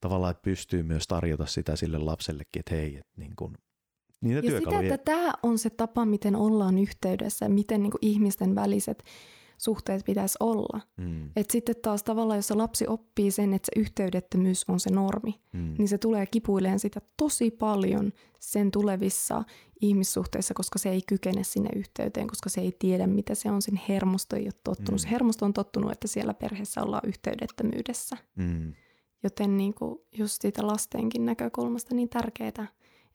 [0.00, 3.54] tavallaan että pystyy myös tarjota sitä sille lapsellekin, että hei, että niin kuin
[4.22, 4.82] niitä ja työkaluja.
[4.82, 9.04] sitä, että tämä on se tapa, miten ollaan yhteydessä, miten niin kuin ihmisten väliset
[9.58, 10.80] suhteet pitäisi olla.
[10.96, 11.30] Mm.
[11.36, 15.40] Et sitten taas tavallaan, jos se lapsi oppii sen, että se yhteydettömyys on se normi,
[15.52, 15.74] Mm.
[15.78, 19.44] niin se tulee kipuileen sitä tosi paljon sen tulevissa
[19.80, 23.62] ihmissuhteissa, koska se ei kykene sinne yhteyteen, koska se ei tiedä, mitä se on.
[23.62, 25.00] Sen hermosto ei ole tottunut.
[25.00, 25.02] Mm.
[25.02, 28.16] Se hermosto on tottunut, että siellä perheessä ollaan yhteydettömyydessä.
[28.36, 28.72] Mm.
[29.22, 32.66] Joten niin kuin just siitä lastenkin näkökulmasta niin tärkeää,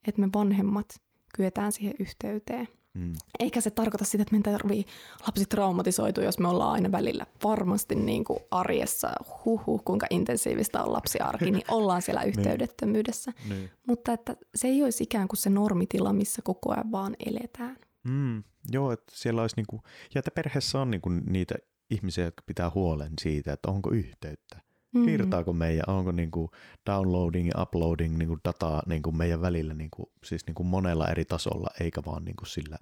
[0.08, 0.88] että me vanhemmat
[1.36, 2.68] kyetään siihen yhteyteen.
[2.94, 3.14] Mm.
[3.40, 4.86] Eikä se tarkoita sitä, että meidän tarvii
[5.28, 9.12] lapsi traumatisoitua, jos me ollaan aina välillä varmasti niin kuin arjessa,
[9.46, 13.32] huhu, kuinka intensiivistä on lapsiarki, niin ollaan siellä yhteydettömyydessä.
[13.50, 13.70] Niin.
[13.88, 17.78] Mutta että se ei olisi ikään kuin se normitila, missä koko ajan vaan eletään.
[18.04, 18.44] Mm.
[18.72, 19.82] Joo, että siellä olisi niinku,
[20.16, 21.56] ja että perheessä on niinku niitä
[21.90, 24.67] ihmisiä, jotka pitää huolen siitä, että onko yhteyttä.
[24.98, 25.06] Mm.
[25.06, 26.52] Virtaako meidän, onko niinku
[26.90, 32.02] downloading ja uploading niinku dataa niinku meidän välillä niinku, siis niinku monella eri tasolla, eikä
[32.06, 32.78] vaan niinku sillä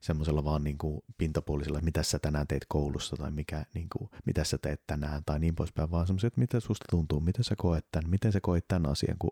[0.00, 4.80] semmoisella vaan niinku pintapuolisella, mitä sä tänään teit koulussa tai mikä, niinku, mitä sä teet
[4.86, 8.32] tänään tai niin poispäin, vaan semmoiset, että mitä susta tuntuu, miten sä koet tämän, miten
[8.32, 9.30] sä koet tämän asian, kun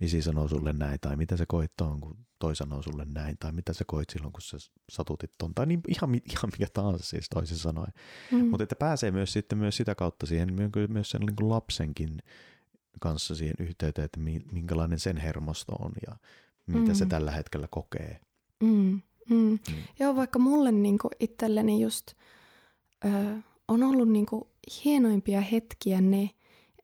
[0.00, 3.52] isi sanoo sulle näin, tai mitä sä koit tuon, kun toi sanoo sulle näin, tai
[3.52, 4.56] mitä sä koit silloin, kun sä
[4.90, 7.92] satutit ton, tai niin, ihan, ihan mikä tahansa siis toisin sanoen.
[8.32, 8.46] Mm.
[8.46, 12.22] Mutta että pääsee myös sitten myös sitä kautta siihen, myö- myös sen niin kuin lapsenkin
[13.00, 16.16] kanssa siihen yhteyteen, että mi- minkälainen sen hermosto on ja
[16.66, 16.94] mitä mm.
[16.94, 18.20] se tällä hetkellä kokee.
[18.62, 19.36] Mm, mm.
[19.50, 19.58] Mm.
[20.00, 22.06] Joo, vaikka mulle niinku itselleni just
[23.04, 23.08] ö,
[23.68, 24.50] on ollut niinku
[24.84, 26.30] hienoimpia hetkiä ne,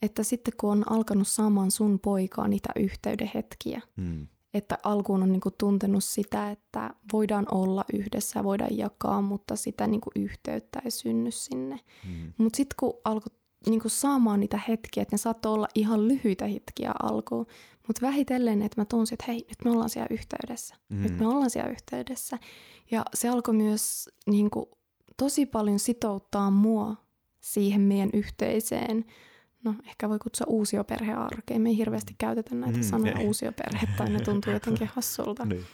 [0.02, 4.26] että sitten kun on alkanut saamaan sun poikaa niitä yhteyden hetkiä, Mm.
[4.54, 9.86] Että alkuun on niinku tuntenut sitä, että voidaan olla yhdessä ja voidaan jakaa, mutta sitä
[9.86, 11.80] niinku yhteyttä ei synny sinne.
[12.08, 12.32] Mm.
[12.38, 13.36] Mutta sitten kun alkoi
[13.66, 17.46] niinku saamaan niitä hetkiä, että ne saattoi olla ihan lyhyitä hetkiä alkuun,
[17.86, 20.74] mutta vähitellen, että mä tunsin, että hei, nyt me ollaan siellä yhteydessä.
[20.88, 21.02] Mm.
[21.02, 22.38] Nyt me ollaan siellä yhteydessä.
[22.90, 24.70] Ja se alkoi myös niinku,
[25.16, 26.96] tosi paljon sitouttaa mua
[27.40, 29.04] siihen meidän yhteiseen,
[29.64, 31.62] no ehkä voi kutsua uusioperhearkeen.
[31.62, 33.26] Me ei hirveästi käytetä näitä Mm, sanoja ei.
[33.26, 35.44] uusioperhe, tai ne tuntuu jotenkin hassulta.
[35.44, 35.64] Niin.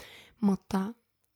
[0.41, 0.81] Mutta,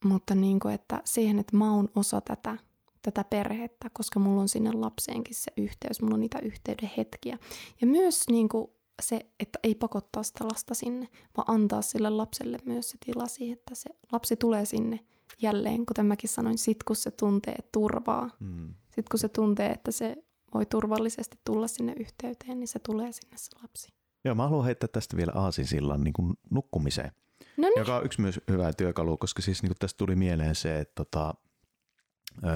[0.05, 2.59] mutta niin kuin, että siihen, että mä oon osa tätä,
[3.03, 7.39] tätä perhettä, koska mulla on sinne lapseenkin se yhteys, mulla on niitä yhteyden hetkiä.
[7.81, 8.67] Ja myös niin kuin
[9.03, 13.53] se, että ei pakottaa sitä lasta sinne, vaan antaa sille lapselle myös se tila siihen,
[13.59, 15.01] että se lapsi tulee sinne
[15.43, 18.75] jälleen, kuten mäkin sanoin, sit kun se tuntee turvaa, Mm.
[18.95, 20.17] sit kun se tuntee, että se
[20.55, 23.89] voi turvallisesti tulla sinne yhteyteen, niin se tulee sinne se lapsi.
[24.25, 27.13] Joo, mä haluan heittää tästä vielä aasinsillan niin kuin nukkumiseen,
[27.57, 30.55] No niin, joka on yksi myös hyvä työkalu, koska siis niin kuin tästä tuli mieleen
[30.55, 31.35] se, että tota,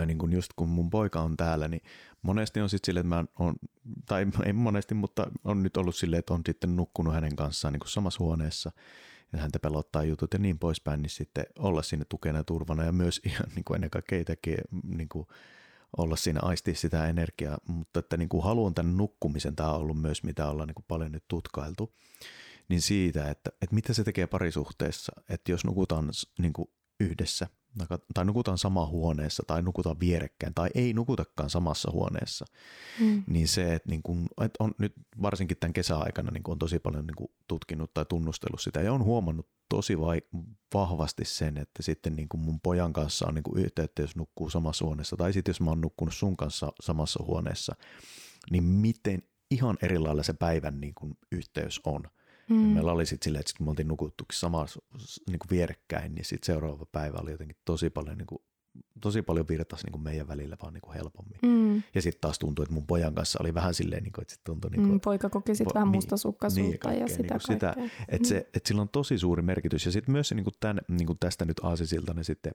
[0.07, 1.83] niin kuin just kun mun poika on täällä, niin
[2.23, 3.55] monesti on sitten silleen, että mä on,
[4.07, 7.81] tai ei monesti, mutta on nyt ollut silleen, että on sitten nukkunut hänen kanssaan niin
[7.81, 8.73] kuin samassa huoneessa
[9.33, 12.93] ja häntä pelottaa jutut ja niin poispäin, niin sitten olla sinne tukena ja turvana ja
[12.93, 14.57] myös ihan niin kuin ennen kaikkea itsekin
[14.97, 15.27] niin kuin
[15.97, 20.01] olla siinä aistia sitä energiaa, mutta että niin kuin haluan tämän nukkumisen, tämä on ollut
[20.01, 21.95] myös mitä ollaan niin kuin paljon nyt tutkailtu,
[22.69, 26.69] niin siitä, että, että mitä se tekee parisuhteessa, että jos nukutaan niin kuin
[27.01, 27.47] yhdessä
[28.15, 32.45] tai nukutaan sama huoneessa tai nukutaan vierekkäin tai ei nukutakaan samassa huoneessa,
[33.01, 33.23] mm.
[33.27, 37.07] niin se, että, niin kun, että on nyt varsinkin tämän kesäaikana niin on tosi paljon
[37.07, 40.23] niin tutkinut tai tunnustellut sitä ja on huomannut tosi vai,
[40.75, 45.17] vahvasti sen, että sitten niin mun pojan kanssa on niin yhteyttä, jos nukkuu samassa huoneessa
[45.17, 47.77] tai sitten jos mä oon nukkunut sun kanssa samassa huoneessa,
[48.51, 50.95] niin miten ihan eri lailla se päivän niin
[51.33, 52.03] yhteys on.
[52.49, 52.57] Mm.
[52.57, 52.63] Mm.
[52.63, 54.81] Meillä oli sitten silleen, että sit kun me oltiin nukuttu samassa
[55.29, 58.39] niin kuin vierekkäin, niin sitten seuraava päivä oli jotenkin tosi paljon, niin kuin,
[59.01, 61.39] tosi paljon virtas niin kuin meidän välillä vaan niin kuin helpommin.
[61.43, 61.83] Mm.
[61.95, 64.45] Ja sitten taas tuntui, että mun pojan kanssa oli vähän silleen, niin kuin, että sit
[64.45, 67.17] tuntui, niin Mm, kuin, poika koki sitten po- vähän niin, mustasukkaisuutta niin, kaikkea ja niin
[67.17, 68.05] sitä kuin sitä, kaikkea.
[68.09, 69.87] että, se, että sillä on tosi suuri merkitys.
[69.87, 72.55] Ja sitten myös niin kuin tämän, niin kuin tästä nyt aasisilta, niin sitten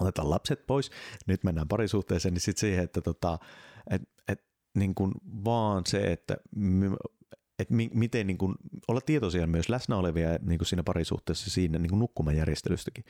[0.00, 0.90] otetaan lapset pois,
[1.26, 3.38] nyt mennään parisuhteeseen, niin sitten siihen, että tota,
[3.90, 4.44] et, et,
[4.74, 5.12] niin kuin
[5.44, 6.36] vaan se, että
[7.58, 8.54] että mi- miten niin kuin,
[8.88, 13.04] olla tietoisia myös läsnä olevia niin kuin siinä parisuhteessa siinä niin kuin nukkumajärjestelystäkin.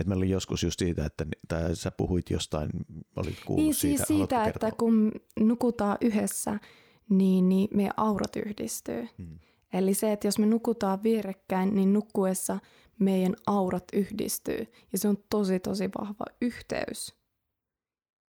[0.00, 2.70] Et meillä oli joskus just siitä, että tai sä puhuit jostain,
[3.16, 3.96] olit kuullut Niin siitä.
[3.96, 4.70] siis siitä, että kertoa?
[4.78, 6.58] kun nukutaan yhdessä,
[7.08, 9.08] niin, niin meidän aurat yhdistyy.
[9.18, 9.38] Hmm.
[9.72, 12.58] Eli se, että jos me nukutaan vierekkäin, niin nukkuessa
[12.98, 14.66] meidän aurat yhdistyy.
[14.92, 17.19] Ja se on tosi, tosi vahva yhteys.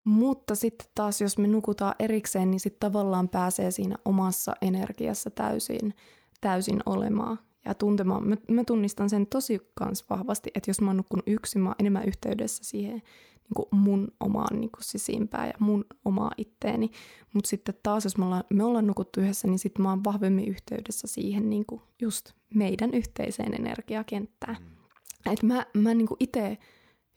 [0.03, 5.93] Mutta sitten taas, jos me nukutaan erikseen, niin sitten tavallaan pääsee siinä omassa energiassa täysin,
[6.41, 8.27] täysin olemaan ja tuntemaan.
[8.27, 11.75] Mä, mä tunnistan sen tosi kans vahvasti, että jos mä oon nukkunut yksin, mä oon
[11.79, 13.01] enemmän yhteydessä siihen
[13.43, 16.91] niin kuin mun omaan niin kuin sisimpään ja mun omaa itteeni.
[17.33, 20.47] Mutta sitten taas, jos me ollaan, me ollaan nukuttu yhdessä, niin sitten mä oon vahvemmin
[20.47, 24.57] yhteydessä siihen niin kuin just meidän yhteiseen energiakenttään.
[24.59, 25.33] Mm.
[25.33, 26.57] Et mä, mä niin itse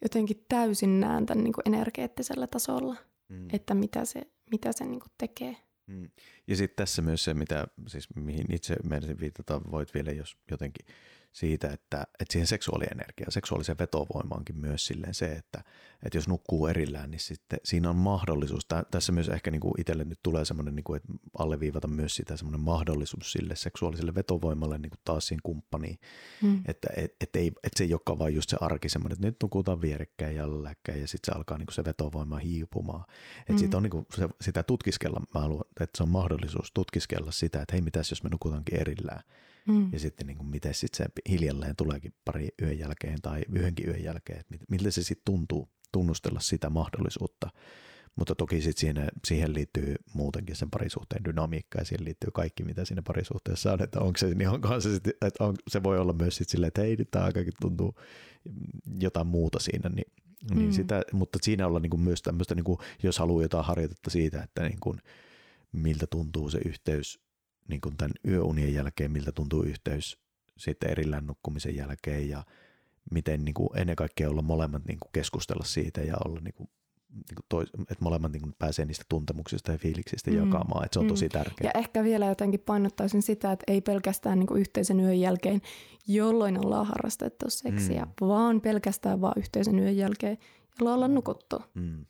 [0.05, 2.97] jotenkin täysin näen tämän niin kuin energeettisellä tasolla.
[3.29, 3.49] mm.
[3.53, 5.57] että mitä se, mitä se niin tekee.
[5.87, 6.09] Mm.
[6.47, 10.87] Ja sitten tässä myös se, mitä, siis mihin itse menisin viitata, voit vielä jos jotenkin
[11.35, 15.65] siitä, että, että siihen seksuaalienergiaan, seksuaaliseen vetovoimaankin myös silleen se, että,
[16.03, 18.67] että jos nukkuu erillään, niin sitten siinä on mahdollisuus.
[18.91, 22.37] Tässä myös ehkä niin kuin itselle nyt tulee semmoinen, niin kuin, että alleviivata myös sitä
[22.37, 25.99] semmoinen mahdollisuus sille seksuaaliselle vetovoimalle niin kuin taas siinä kumppaniin.
[26.43, 26.63] Mm.
[26.69, 29.37] Että et, et ei, et se ei olekaan vaan just se arki semmoinen, että nyt
[29.43, 33.05] nukutaan vierekkäin ja läkkäin ja sitten se alkaa niin kuin se vetovoima hiipumaan.
[33.41, 33.59] Että mm.
[33.59, 37.63] siitä on niin kuin se, sitä tutkiskella, mä haluan, että se on mahdollisuus tutkiskella sitä,
[37.63, 39.23] että hei mitäs jos me nukutaankin erillään.
[39.69, 39.89] Mm.
[39.93, 44.05] Ja sitten niin kuin, miten sitten se hiljalleen tuleekin pari yön jälkeen tai yhdenkin yön
[44.05, 47.51] jälkeen, että miltä se sitten tuntuu tunnustella sitä mahdollisuutta.
[48.17, 52.85] Mutta toki sitten siihen, siihen liittyy muutenkin sen parisuhteen dynamiikka ja siihen liittyy kaikki, mitä
[52.85, 53.83] siinä parisuhteessa on.
[53.83, 56.69] Että onko se, niin onko se, sit, että on, se voi olla myös sitten silleen,
[56.69, 57.95] että hei, tämä aikakin tuntuu
[59.01, 60.13] jotain muuta siinä, niin,
[60.43, 60.59] niin mm.
[60.59, 64.11] niin sitä, mutta siinä olla niin kuin myös tämmöistä, niin kuin, jos haluaa jotain harjoitetta
[64.11, 64.99] siitä, että niin kuin,
[65.73, 67.24] miltä tuntuu se yhteys
[67.69, 70.19] niin kuin tämän yöunien jälkeen, miltä tuntuu yhteys
[70.57, 72.45] sitten erillään nukkumisen jälkeen ja
[73.11, 76.69] miten niin kuin ennen kaikkea olla molemmat niin kuin keskustella siitä ja olla niin kuin,
[77.09, 80.37] niin kuin tois, että molemmat niin kuin pääsee niistä tuntemuksista ja fiiliksistä mm.
[80.37, 81.09] jakamaan, että se on mm.
[81.09, 81.71] tosi tärkeää.
[81.75, 85.63] Ja ehkä vielä jotenkin painottaisin sitä, että ei pelkästään niin kuin yhteisen yön jälkeen,
[86.07, 88.29] jolloin ollaan harrastettu seksiä, mm.
[88.29, 90.39] vaan pelkästään vaan yhteisen yön jälkeen,
[90.81, 91.63] jolloin ollaan nukuttu.
[91.75, 92.07] Mm.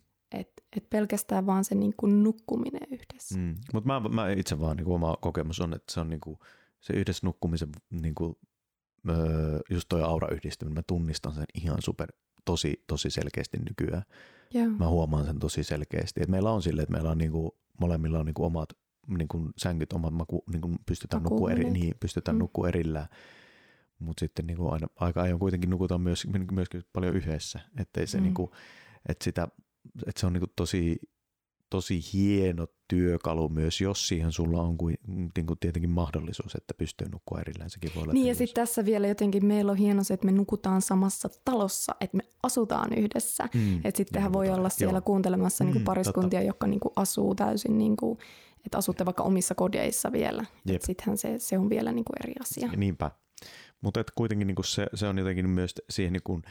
[0.76, 3.38] Että et pelkästään vaan se niin kuin nukkuminen yhdessä.
[3.38, 3.54] Mm.
[3.72, 6.38] Mutta mä, mä itse vaan niin kuin oma kokemus on, että se on niin kuin,
[6.80, 8.34] se yhdessä nukkumisen niin kuin,
[9.08, 12.12] öö, just toi aura-yhdistyminen, mä tunnistan sen ihan super
[12.44, 14.02] tosi, tosi selkeästi nykyään.
[14.54, 14.78] Yeah.
[14.78, 16.20] Mä huomaan sen tosi selkeästi.
[16.22, 17.50] Et meillä on sille, että meillä on niin kuin,
[17.80, 18.68] molemmilla on niin kuin omat
[19.08, 22.38] niin kuin sängyt, omat maku, niin kuin pystytään nukkua eri, niin, pystytään mm.
[22.38, 23.08] nukkua erillään.
[23.98, 27.60] Mutta sitten niin kuin aina, aika ajoin kuitenkin nukutaan myös, myöskin paljon yhdessä.
[27.78, 28.22] Että se mm.
[28.22, 28.50] niin kuin,
[29.08, 29.48] että sitä
[30.07, 30.97] että se on niin tosi,
[31.70, 34.97] tosi hieno työkalu myös, jos siihen sulla on kuin,
[35.37, 37.70] niin kuin tietenkin mahdollisuus, että pystyy nukkua erillään.
[37.70, 40.32] Sekin voi olla niin ja sitten tässä vielä jotenkin meillä on hieno se, että me
[40.32, 43.49] nukutaan samassa talossa, että me asutaan yhdessä.
[43.55, 45.03] Mm, että sittenhän voi olla siellä joo.
[45.03, 46.47] kuuntelemassa niin kuin mm, pariskuntia, totta.
[46.47, 48.18] jotka niin kuin asuu täysin, niin kuin,
[48.66, 50.45] että asutte vaikka omissa kodeissa vielä.
[50.80, 52.68] Sittenhän se, se on vielä niin kuin eri asia.
[52.72, 53.11] Ja niinpä.
[53.80, 56.43] Mutta kuitenkin niin kuin se, se on jotenkin myös siihen niin kuin,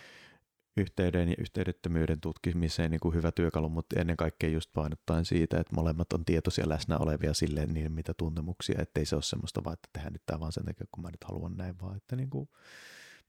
[0.77, 5.75] yhteyden ja yhteydettömyyden tutkimiseen niin kuin hyvä työkalu, mutta ennen kaikkea just painottaen siitä, että
[5.75, 9.89] molemmat on tietoisia läsnä olevia silleen niin mitä tuntemuksia, ettei se ole semmoista vaan, että
[9.93, 12.49] tehdään nyt tämä vaan sen takia, kun mä nyt haluan näin, vaan että niin kuin,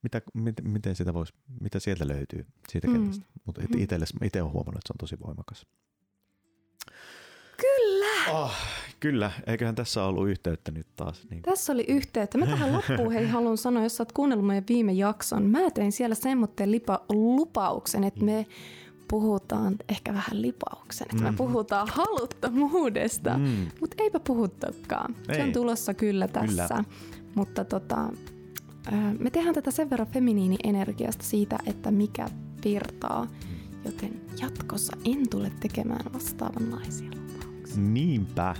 [0.03, 2.93] mitä, miten, miten sitä voisi, mitä sieltä löytyy siitä mm.
[2.93, 3.27] kentästä.
[3.45, 3.83] Mutta mm.
[4.23, 5.67] itse olen huomannut, että se on tosi voimakas.
[7.57, 8.39] Kyllä.
[8.39, 8.55] Oh,
[9.05, 11.27] kyllä, eiköhän tässä ollut yhteyttä nyt taas.
[11.31, 11.43] Niin.
[11.43, 12.39] Tässä oli yhteyttä.
[12.39, 15.43] Mä tähän loppuun hei haluan sanoa, jos sä oot kuunnellut meidän viime jakson.
[15.43, 18.47] Mä tein siellä semmoitteen lipa- lupauksen, että me
[19.09, 21.31] puhutaan ehkä vähän lipauksen, että mm.
[21.31, 23.67] me puhutaan haluttomuudesta, mm.
[23.81, 25.15] mutta eipä puhuttakaan.
[25.29, 25.35] Ei.
[25.35, 26.69] Se on tulossa kyllä tässä.
[26.69, 26.85] Kyllä.
[27.35, 28.09] Mutta tota,
[29.19, 32.29] me tehdään tätä sen verran feminiini-energiasta siitä, että mikä
[32.65, 33.27] virtaa,
[33.85, 37.11] joten jatkossa en tule tekemään vastaavanlaisia
[37.77, 38.55] Niinpä.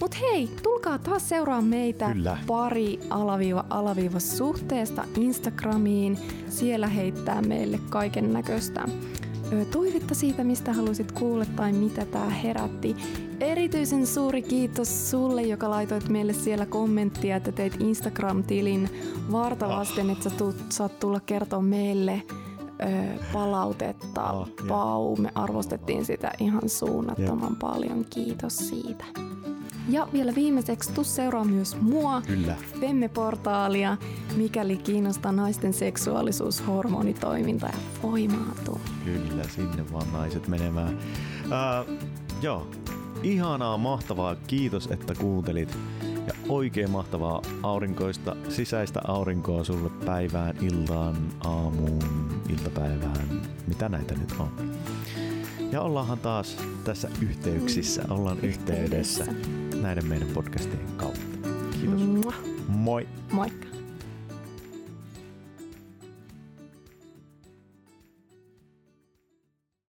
[0.00, 2.38] Mut hei, tulkaa taas seuraa meitä Kyllä.
[2.46, 6.18] pari alaviiva alaviiva suhteesta Instagramiin.
[6.48, 8.84] Siellä heittää meille kaiken näköistä
[9.70, 12.96] toivetta siitä, mistä halusit kuulla tai mitä tämä herätti.
[13.40, 18.88] Erityisen suuri kiitos sulle, joka laitoit meille siellä kommenttia, että teit Instagram-tilin
[19.32, 20.12] vartavasten, oh.
[20.12, 22.22] että sä tuut, saat tulla kertoa meille
[23.32, 24.32] palautetta.
[24.32, 27.58] Oh, Pau, me arvostettiin sitä ihan suunnattoman yep.
[27.58, 28.04] paljon.
[28.10, 29.04] Kiitos siitä.
[29.88, 32.56] Ja vielä viimeiseksi, tuu seuraa myös mua, Kyllä.
[32.80, 33.96] Femme-portaalia,
[34.36, 38.80] mikäli kiinnostaa naisten seksuaalisuus, hormonitoiminta ja voimaatu.
[39.04, 40.98] Kyllä, sinne vaan naiset menemään.
[41.44, 41.98] Uh,
[42.42, 42.66] joo,
[43.22, 44.36] ihanaa, mahtavaa.
[44.46, 45.78] Kiitos, että kuuntelit.
[46.26, 52.02] Ja oikein mahtavaa aurinkoista, sisäistä aurinkoa sulle päivään, iltaan, aamuun,
[52.48, 54.48] iltapäivään, mitä näitä nyt on.
[55.72, 59.26] Ja ollaanhan taas tässä yhteyksissä, ollaan yhteydessä
[59.82, 61.20] näiden meidän podcastien kautta.
[61.80, 62.02] Kiitos.
[62.68, 63.08] Moi.
[63.32, 63.71] Moikka.